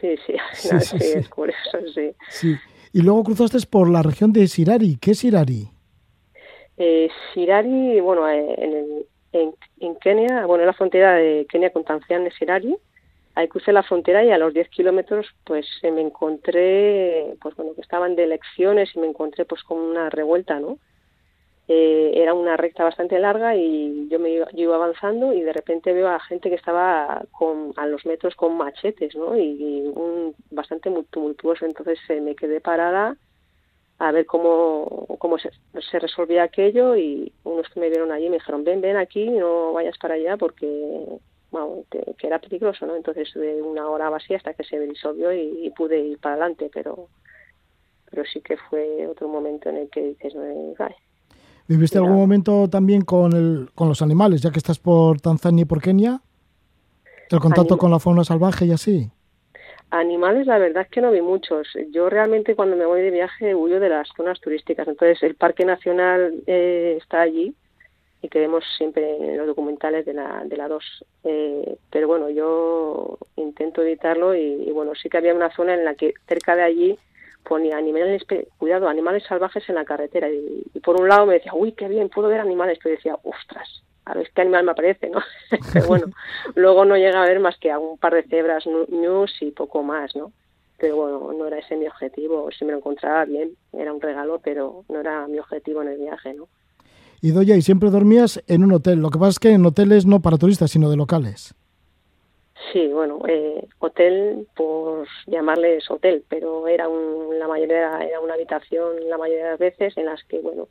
Sí, 0.01 0.15
sí, 0.25 0.33
al 0.49 0.55
final 0.55 0.81
sí, 0.81 0.99
sí, 0.99 0.99
sí, 0.99 1.17
es 1.19 1.29
curioso, 1.29 1.77
sí. 1.93 2.11
Sí. 2.29 2.55
Y 2.93 3.01
luego 3.01 3.23
cruzaste 3.23 3.59
por 3.69 3.89
la 3.89 4.01
región 4.01 4.33
de 4.33 4.47
Sirari. 4.47 4.97
¿Qué 4.97 5.11
es 5.11 5.19
Sirari? 5.19 5.69
Eh, 6.77 7.09
Sirari, 7.33 7.99
bueno, 7.99 8.29
en, 8.29 8.73
el, 8.73 9.05
en, 9.33 9.55
en, 9.79 9.95
Kenia, 9.95 10.45
bueno, 10.45 10.63
en 10.63 10.67
la 10.67 10.73
frontera 10.73 11.13
de 11.13 11.45
Kenia 11.49 11.71
con 11.71 11.83
Tanzania, 11.83 12.25
de 12.25 12.31
Sirari, 12.31 12.75
ahí 13.37 13.47
crucé 13.47 13.71
la 13.71 13.83
frontera 13.83 14.23
y 14.23 14.31
a 14.31 14.37
los 14.39 14.51
10 14.53 14.69
kilómetros, 14.69 15.27
pues 15.43 15.67
me 15.83 16.01
encontré, 16.01 17.35
pues 17.39 17.55
bueno, 17.55 17.73
que 17.75 17.81
estaban 17.81 18.15
de 18.15 18.23
elecciones 18.23 18.89
y 18.95 18.99
me 18.99 19.07
encontré 19.07 19.45
pues 19.45 19.61
con 19.63 19.77
una 19.77 20.09
revuelta, 20.09 20.59
¿no? 20.59 20.79
Eh, 21.67 22.13
era 22.15 22.33
una 22.33 22.57
recta 22.57 22.83
bastante 22.83 23.19
larga 23.19 23.55
y 23.55 24.07
yo 24.09 24.19
me 24.19 24.29
iba, 24.29 24.47
yo 24.53 24.63
iba 24.63 24.75
avanzando 24.75 25.33
y 25.33 25.41
de 25.41 25.53
repente 25.53 25.93
veo 25.93 26.07
a 26.07 26.19
gente 26.19 26.49
que 26.49 26.55
estaba 26.55 27.25
con, 27.31 27.73
a 27.75 27.85
los 27.85 28.05
metros 28.07 28.35
con 28.35 28.57
machetes, 28.57 29.15
¿no? 29.15 29.37
Y, 29.37 29.43
y 29.43 29.81
un 29.93 30.33
bastante 30.49 30.89
tumultuoso, 31.11 31.65
entonces 31.65 31.99
eh, 32.09 32.19
me 32.21 32.35
quedé 32.35 32.59
parada 32.59 33.17
a 33.99 34.11
ver 34.11 34.25
cómo, 34.25 35.05
cómo 35.19 35.37
se, 35.37 35.51
se, 35.91 35.99
resolvía 35.99 36.43
aquello 36.43 36.95
y 36.95 37.31
unos 37.43 37.67
que 37.69 37.79
me 37.79 37.89
vieron 37.89 38.11
allí 38.11 38.29
me 38.29 38.37
dijeron, 38.37 38.63
ven, 38.63 38.81
ven 38.81 38.97
aquí, 38.97 39.29
no 39.29 39.73
vayas 39.73 39.97
para 39.99 40.15
allá 40.15 40.37
porque 40.37 41.19
bueno, 41.51 41.83
que 41.89 42.27
era 42.27 42.39
peligroso, 42.39 42.85
¿no? 42.85 42.95
Entonces 42.95 43.33
de 43.33 43.61
una 43.61 43.87
hora 43.89 44.09
así 44.15 44.33
hasta 44.33 44.53
que 44.53 44.63
se 44.63 44.79
disolvió 44.79 45.31
y, 45.33 45.65
y, 45.65 45.69
pude 45.71 45.99
ir 45.99 46.19
para 46.19 46.35
adelante, 46.35 46.69
pero 46.73 47.07
pero 48.09 48.23
sí 48.25 48.41
que 48.41 48.57
fue 48.69 49.05
otro 49.07 49.27
momento 49.27 49.69
en 49.69 49.77
el 49.77 49.89
que 49.89 50.01
dices, 50.01 50.33
no, 50.33 50.43
¿Viviste 51.67 51.97
algún 51.97 52.15
momento 52.15 52.69
también 52.69 53.01
con, 53.01 53.33
el, 53.33 53.69
con 53.75 53.89
los 53.89 54.01
animales, 54.01 54.41
ya 54.41 54.51
que 54.51 54.59
estás 54.59 54.79
por 54.79 55.19
Tanzania 55.19 55.63
y 55.63 55.65
por 55.65 55.81
Kenia? 55.81 56.21
¿El 57.29 57.39
contacto 57.39 57.77
con 57.77 57.91
la 57.91 57.99
fauna 57.99 58.23
salvaje 58.23 58.65
y 58.65 58.71
así? 58.71 59.11
Animales, 59.89 60.47
la 60.47 60.57
verdad 60.57 60.83
es 60.83 60.89
que 60.89 61.01
no 61.01 61.11
vi 61.11 61.21
muchos. 61.21 61.67
Yo 61.91 62.09
realmente 62.09 62.55
cuando 62.55 62.77
me 62.77 62.85
voy 62.85 63.01
de 63.01 63.11
viaje 63.11 63.53
huyo 63.53 63.81
de 63.81 63.89
las 63.89 64.07
zonas 64.15 64.39
turísticas. 64.39 64.87
Entonces 64.87 65.21
el 65.23 65.35
Parque 65.35 65.65
Nacional 65.65 66.41
eh, 66.47 66.97
está 67.01 67.21
allí 67.21 67.53
y 68.21 68.29
que 68.29 68.39
vemos 68.39 68.63
siempre 68.77 69.15
en 69.15 69.37
los 69.37 69.47
documentales 69.47 70.05
de 70.05 70.13
la, 70.13 70.43
de 70.45 70.57
la 70.57 70.67
2. 70.67 71.05
Eh, 71.23 71.77
pero 71.91 72.07
bueno, 72.07 72.29
yo 72.29 73.17
intento 73.35 73.81
evitarlo 73.81 74.35
y, 74.35 74.63
y, 74.67 74.71
bueno, 74.71 74.93
sí 74.95 75.09
que 75.09 75.17
había 75.17 75.35
una 75.35 75.53
zona 75.55 75.75
en 75.75 75.85
la 75.85 75.95
que 75.95 76.13
cerca 76.27 76.55
de 76.55 76.63
allí 76.63 76.99
ponía 77.43 77.77
animales, 77.77 78.23
cuidado, 78.57 78.89
animales 78.89 79.23
salvajes 79.23 79.67
en 79.69 79.75
la 79.75 79.85
carretera. 79.85 80.29
Y, 80.29 80.63
y 80.73 80.79
por 80.79 80.99
un 80.99 81.07
lado 81.07 81.25
me 81.25 81.35
decía, 81.35 81.53
uy, 81.53 81.71
qué 81.73 81.87
bien, 81.87 82.09
puedo 82.09 82.27
ver 82.27 82.39
animales. 82.39 82.79
Pero 82.81 82.95
decía, 82.95 83.15
ostras, 83.23 83.83
a 84.05 84.13
ver 84.13 84.31
qué 84.33 84.41
animal 84.41 84.63
me 84.63 84.71
aparece, 84.71 85.09
¿no? 85.09 85.19
Pero 85.73 85.87
bueno, 85.87 86.07
luego 86.55 86.85
no 86.85 86.97
llega 86.97 87.21
a 87.21 87.27
ver 87.27 87.39
más 87.39 87.57
que 87.57 87.71
a 87.71 87.79
un 87.79 87.97
par 87.97 88.13
de 88.13 88.23
cebras 88.23 88.65
news 88.65 89.35
y 89.41 89.51
poco 89.51 89.83
más, 89.83 90.15
¿no? 90.15 90.31
Pero 90.77 90.95
bueno, 90.95 91.33
no 91.33 91.47
era 91.47 91.57
ese 91.57 91.75
mi 91.75 91.87
objetivo. 91.87 92.49
Si 92.51 92.63
me 92.63 92.71
lo 92.71 92.77
encontraba 92.77 93.25
bien, 93.25 93.51
era 93.73 93.91
un 93.91 94.01
regalo, 94.01 94.39
pero 94.43 94.85
no 94.89 94.99
era 94.99 95.27
mi 95.27 95.39
objetivo 95.39 95.81
en 95.81 95.89
el 95.89 95.97
viaje, 95.97 96.33
¿no? 96.33 96.47
Y 97.21 97.31
Doya, 97.31 97.55
¿y 97.55 97.61
siempre 97.61 97.89
dormías 97.89 98.43
en 98.47 98.63
un 98.63 98.73
hotel? 98.73 98.99
Lo 98.99 99.09
que 99.09 99.17
pasa 99.17 99.29
es 99.29 99.39
que 99.39 99.49
en 99.49 99.65
hoteles 99.65 100.05
no 100.05 100.21
para 100.21 100.37
turistas, 100.37 100.71
sino 100.71 100.89
de 100.89 100.97
locales. 100.97 101.55
Sí, 102.71 102.87
bueno, 102.87 103.21
eh, 103.27 103.65
hotel, 103.79 104.47
por 104.55 105.07
llamarles 105.25 105.89
hotel, 105.89 106.23
pero 106.27 106.67
era 106.67 106.89
un, 106.89 107.39
la 107.39 107.47
mayoría 107.47 107.99
era 108.03 108.19
una 108.19 108.33
habitación 108.33 109.09
la 109.09 109.17
mayoría 109.17 109.45
de 109.45 109.51
las 109.51 109.59
veces 109.59 109.97
en 109.97 110.05
las 110.05 110.23
que, 110.25 110.39
bueno, 110.39 110.67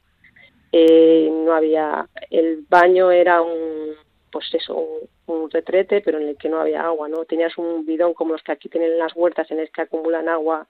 eh, 0.72 1.30
no 1.32 1.54
había 1.54 2.08
el 2.30 2.64
baño 2.68 3.10
era 3.10 3.40
un 3.40 3.94
pues 4.30 4.46
eso 4.52 4.86
un, 5.26 5.50
retrete 5.50 6.00
pero 6.00 6.18
en 6.18 6.28
el 6.28 6.36
que 6.36 6.48
no 6.48 6.60
había 6.60 6.82
agua 6.82 7.08
no 7.08 7.24
tenías 7.24 7.56
un 7.56 7.86
bidón 7.86 8.14
como 8.14 8.32
los 8.32 8.42
que 8.42 8.52
aquí 8.52 8.68
tienen 8.68 8.98
las 8.98 9.14
huertas 9.14 9.50
en 9.50 9.60
el 9.60 9.70
que 9.70 9.82
acumulan 9.82 10.28
agua 10.28 10.66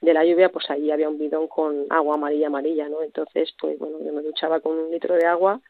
de 0.00 0.14
la 0.14 0.24
lluvia 0.24 0.48
pues 0.50 0.70
allí 0.70 0.90
había 0.90 1.08
un 1.08 1.18
bidón 1.18 1.48
con 1.48 1.86
agua 1.90 2.14
amarilla 2.14 2.46
amarilla 2.46 2.88
no 2.88 3.02
entonces 3.02 3.54
pues 3.60 3.78
bueno 3.78 3.98
yo 4.04 4.12
me 4.12 4.22
duchaba 4.22 4.60
con 4.60 4.78
un 4.78 4.90
litro 4.90 5.14
de 5.14 5.26
agua 5.26 5.60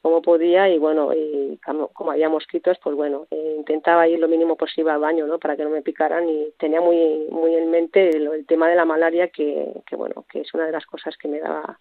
como 0.00 0.22
podía 0.22 0.68
y 0.68 0.78
bueno 0.78 1.12
y 1.12 1.58
como, 1.64 1.88
como 1.88 2.12
había 2.12 2.28
mosquitos 2.28 2.78
pues 2.82 2.96
bueno 2.96 3.26
eh, 3.30 3.54
intentaba 3.58 4.08
ir 4.08 4.18
lo 4.18 4.28
mínimo 4.28 4.56
posible 4.56 4.92
al 4.92 5.00
baño 5.00 5.26
no 5.26 5.38
para 5.38 5.56
que 5.56 5.64
no 5.64 5.70
me 5.70 5.82
picaran 5.82 6.28
y 6.28 6.52
tenía 6.58 6.80
muy 6.80 7.26
muy 7.30 7.54
en 7.54 7.70
mente 7.70 8.10
el, 8.10 8.46
tema 8.46 8.68
de 8.68 8.76
la 8.76 8.84
malaria 8.84 9.28
que, 9.28 9.82
que 9.86 9.96
bueno 9.96 10.24
que 10.30 10.40
es 10.40 10.54
una 10.54 10.66
de 10.66 10.72
las 10.72 10.86
cosas 10.86 11.16
que 11.18 11.28
me 11.28 11.40
daba 11.40 11.78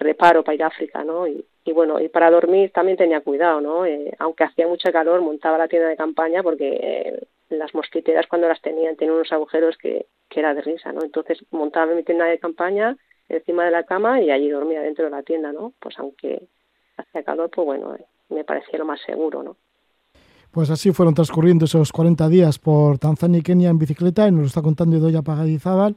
reparo 0.00 0.42
para 0.42 0.54
ir 0.54 0.62
a 0.64 0.68
África, 0.68 1.04
¿no? 1.04 1.28
Y, 1.28 1.44
y 1.64 1.72
bueno, 1.72 2.00
y 2.00 2.08
para 2.08 2.30
dormir 2.30 2.72
también 2.72 2.96
tenía 2.96 3.20
cuidado, 3.20 3.60
¿no? 3.60 3.86
Eh, 3.86 4.12
aunque 4.18 4.44
hacía 4.44 4.66
mucho 4.66 4.90
calor, 4.90 5.20
montaba 5.20 5.58
la 5.58 5.68
tienda 5.68 5.88
de 5.88 5.96
campaña 5.96 6.42
porque 6.42 6.68
eh, 6.82 7.20
las 7.50 7.74
mosquiteras 7.74 8.26
cuando 8.26 8.48
las 8.48 8.60
tenían 8.62 8.96
tenían 8.96 9.16
unos 9.16 9.32
agujeros 9.32 9.76
que, 9.76 10.06
era 10.30 10.54
de 10.54 10.62
risa, 10.62 10.92
¿no? 10.92 11.02
Entonces 11.02 11.44
montaba 11.50 11.92
mi 11.92 12.04
tienda 12.04 12.24
de 12.24 12.38
campaña 12.38 12.96
encima 13.28 13.64
de 13.64 13.72
la 13.72 13.84
cama 13.84 14.20
y 14.20 14.30
allí 14.30 14.48
dormía 14.48 14.80
dentro 14.80 15.04
de 15.04 15.10
la 15.10 15.22
tienda, 15.22 15.52
¿no? 15.52 15.72
Pues 15.80 15.98
aunque 15.98 16.48
hacía 16.96 17.24
calor, 17.24 17.50
pues 17.50 17.66
bueno, 17.66 17.94
eh, 17.96 18.06
me 18.28 18.44
parecía 18.44 18.78
lo 18.78 18.84
más 18.84 19.00
seguro, 19.04 19.42
¿no? 19.42 19.56
Pues 20.52 20.70
así 20.70 20.92
fueron 20.92 21.14
transcurriendo 21.14 21.64
esos 21.64 21.92
40 21.92 22.28
días 22.28 22.58
por 22.58 22.98
Tanzania 22.98 23.38
y 23.38 23.42
Kenia 23.42 23.70
en 23.70 23.78
bicicleta 23.78 24.26
y 24.26 24.32
nos 24.32 24.40
lo 24.40 24.46
está 24.46 24.62
contando 24.62 24.96
Idoya 24.96 25.22
Pagadizábal. 25.22 25.96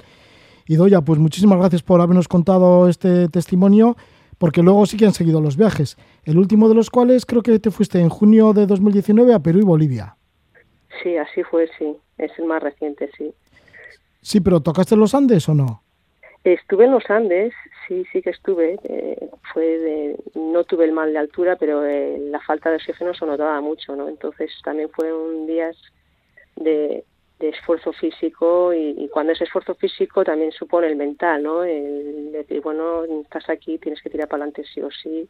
Y 0.67 0.75
Doya, 0.75 1.01
pues 1.01 1.19
muchísimas 1.19 1.59
gracias 1.59 1.83
por 1.83 2.01
habernos 2.01 2.27
contado 2.27 2.87
este 2.87 3.29
testimonio, 3.29 3.95
porque 4.37 4.61
luego 4.61 4.85
sí 4.85 4.97
que 4.97 5.05
han 5.05 5.13
seguido 5.13 5.41
los 5.41 5.57
viajes, 5.57 5.97
el 6.23 6.37
último 6.37 6.69
de 6.69 6.75
los 6.75 6.89
cuales 6.89 7.25
creo 7.25 7.41
que 7.41 7.59
te 7.59 7.71
fuiste 7.71 7.99
en 7.99 8.09
junio 8.09 8.53
de 8.53 8.65
2019 8.65 9.33
a 9.33 9.39
Perú 9.39 9.59
y 9.59 9.63
Bolivia. 9.63 10.17
Sí, 11.01 11.17
así 11.17 11.43
fue, 11.43 11.69
sí, 11.77 11.95
es 12.17 12.31
el 12.37 12.45
más 12.45 12.61
reciente, 12.61 13.09
sí. 13.17 13.33
Sí, 14.21 14.39
pero 14.39 14.61
¿tocaste 14.61 14.95
los 14.95 15.15
Andes 15.15 15.49
o 15.49 15.53
no? 15.53 15.83
Estuve 16.43 16.85
en 16.85 16.91
los 16.91 17.09
Andes, 17.09 17.53
sí, 17.87 18.05
sí 18.11 18.21
que 18.21 18.31
estuve. 18.31 18.77
Eh, 18.83 19.29
fue 19.53 19.63
de, 19.63 20.17
no 20.35 20.63
tuve 20.65 20.85
el 20.85 20.91
mal 20.91 21.13
de 21.13 21.19
altura, 21.19 21.55
pero 21.55 21.85
eh, 21.85 22.17
la 22.19 22.39
falta 22.41 22.69
de 22.69 22.77
oxígeno 22.77 23.13
se 23.13 23.25
notaba 23.25 23.59
mucho, 23.61 23.95
¿no? 23.95 24.09
Entonces 24.09 24.51
también 24.63 24.89
fueron 24.89 25.47
días 25.47 25.77
de, 26.57 27.05
de 27.39 27.49
esfuerzo 27.49 27.93
físico 27.93 28.73
y, 28.73 28.95
y, 28.97 29.07
cuando 29.09 29.31
ese 29.31 29.45
esfuerzo 29.45 29.75
físico 29.75 30.23
también 30.23 30.51
supone 30.51 30.87
el 30.87 30.97
mental, 30.97 31.43
¿no? 31.43 31.63
El 31.63 32.31
decir, 32.33 32.61
bueno, 32.61 33.03
estás 33.21 33.49
aquí, 33.49 33.77
tienes 33.77 34.01
que 34.01 34.09
tirar 34.09 34.27
para 34.27 34.43
adelante 34.43 34.63
sí 34.73 34.81
o 34.81 34.91
sí. 34.91 35.29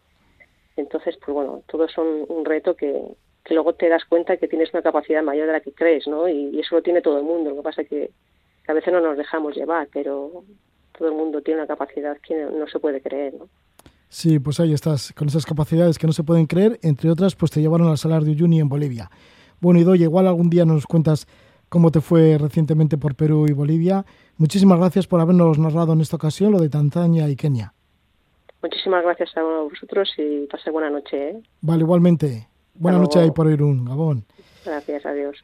Entonces, 0.75 1.17
pues 1.23 1.33
bueno, 1.33 1.61
todo 1.67 1.85
es 1.85 1.95
un, 1.97 2.25
un 2.27 2.43
reto 2.43 2.75
que, 2.75 3.15
que, 3.43 3.53
luego 3.53 3.73
te 3.73 3.89
das 3.89 4.05
cuenta 4.05 4.37
que 4.37 4.47
tienes 4.47 4.73
una 4.73 4.81
capacidad 4.81 5.23
mayor 5.23 5.47
de 5.47 5.53
la 5.53 5.61
que 5.61 5.73
crees, 5.73 6.07
¿no? 6.07 6.27
Y, 6.27 6.49
y 6.49 6.59
eso 6.59 6.75
lo 6.75 6.81
tiene 6.81 7.01
todo 7.01 7.17
el 7.17 7.23
mundo. 7.23 7.51
Lo 7.51 7.57
que 7.57 7.61
pasa 7.61 7.81
es 7.81 7.89
que, 7.89 8.11
que, 8.65 8.71
a 8.71 8.75
veces 8.75 8.93
no 8.93 9.01
nos 9.01 9.17
dejamos 9.17 9.55
llevar, 9.55 9.87
pero 9.93 10.43
todo 10.97 11.07
el 11.07 11.13
mundo 11.13 11.41
tiene 11.41 11.61
una 11.61 11.67
capacidad 11.67 12.17
que 12.17 12.35
no, 12.35 12.51
no 12.51 12.67
se 12.67 12.79
puede 12.79 13.01
creer, 13.01 13.33
¿no? 13.35 13.49
Sí, 14.09 14.37
pues 14.37 14.59
ahí 14.59 14.73
estás, 14.73 15.11
con 15.13 15.27
esas 15.27 15.43
capacidades 15.43 15.97
que 15.97 16.05
no 16.05 16.13
se 16.13 16.23
pueden 16.23 16.45
creer, 16.45 16.79
entre 16.83 17.09
otras, 17.09 17.35
pues 17.35 17.51
te 17.51 17.61
llevaron 17.61 17.87
al 17.87 17.97
Salar 17.97 18.23
de 18.23 18.29
Uyuni 18.29 18.59
en 18.59 18.69
Bolivia. 18.69 19.09
Bueno, 19.59 19.79
Idoya, 19.79 20.03
igual 20.03 20.27
algún 20.27 20.51
día 20.51 20.65
nos 20.65 20.85
cuentas 20.85 21.25
cómo 21.67 21.89
te 21.89 21.99
fue 21.99 22.37
recientemente 22.37 22.99
por 22.99 23.15
Perú 23.15 23.47
y 23.49 23.53
Bolivia. 23.53 24.05
Muchísimas 24.37 24.77
gracias 24.77 25.07
por 25.07 25.19
habernos 25.19 25.57
narrado 25.57 25.93
en 25.93 26.01
esta 26.01 26.17
ocasión 26.17 26.51
lo 26.51 26.59
de 26.59 26.69
Tanzania 26.69 27.27
y 27.27 27.35
Kenia. 27.35 27.73
Muchísimas 28.61 29.03
gracias 29.03 29.35
a 29.35 29.41
vosotros 29.41 30.13
y 30.17 30.45
pase 30.45 30.69
buena 30.69 30.91
noche. 30.91 31.31
¿eh? 31.31 31.41
Vale, 31.61 31.81
igualmente. 31.81 32.47
Buena 32.73 32.97
noche 32.97 33.19
ahí 33.19 33.31
por 33.31 33.49
Irún, 33.49 33.85
Gabón. 33.85 34.25
Gracias, 34.65 35.05
adiós. 35.05 35.37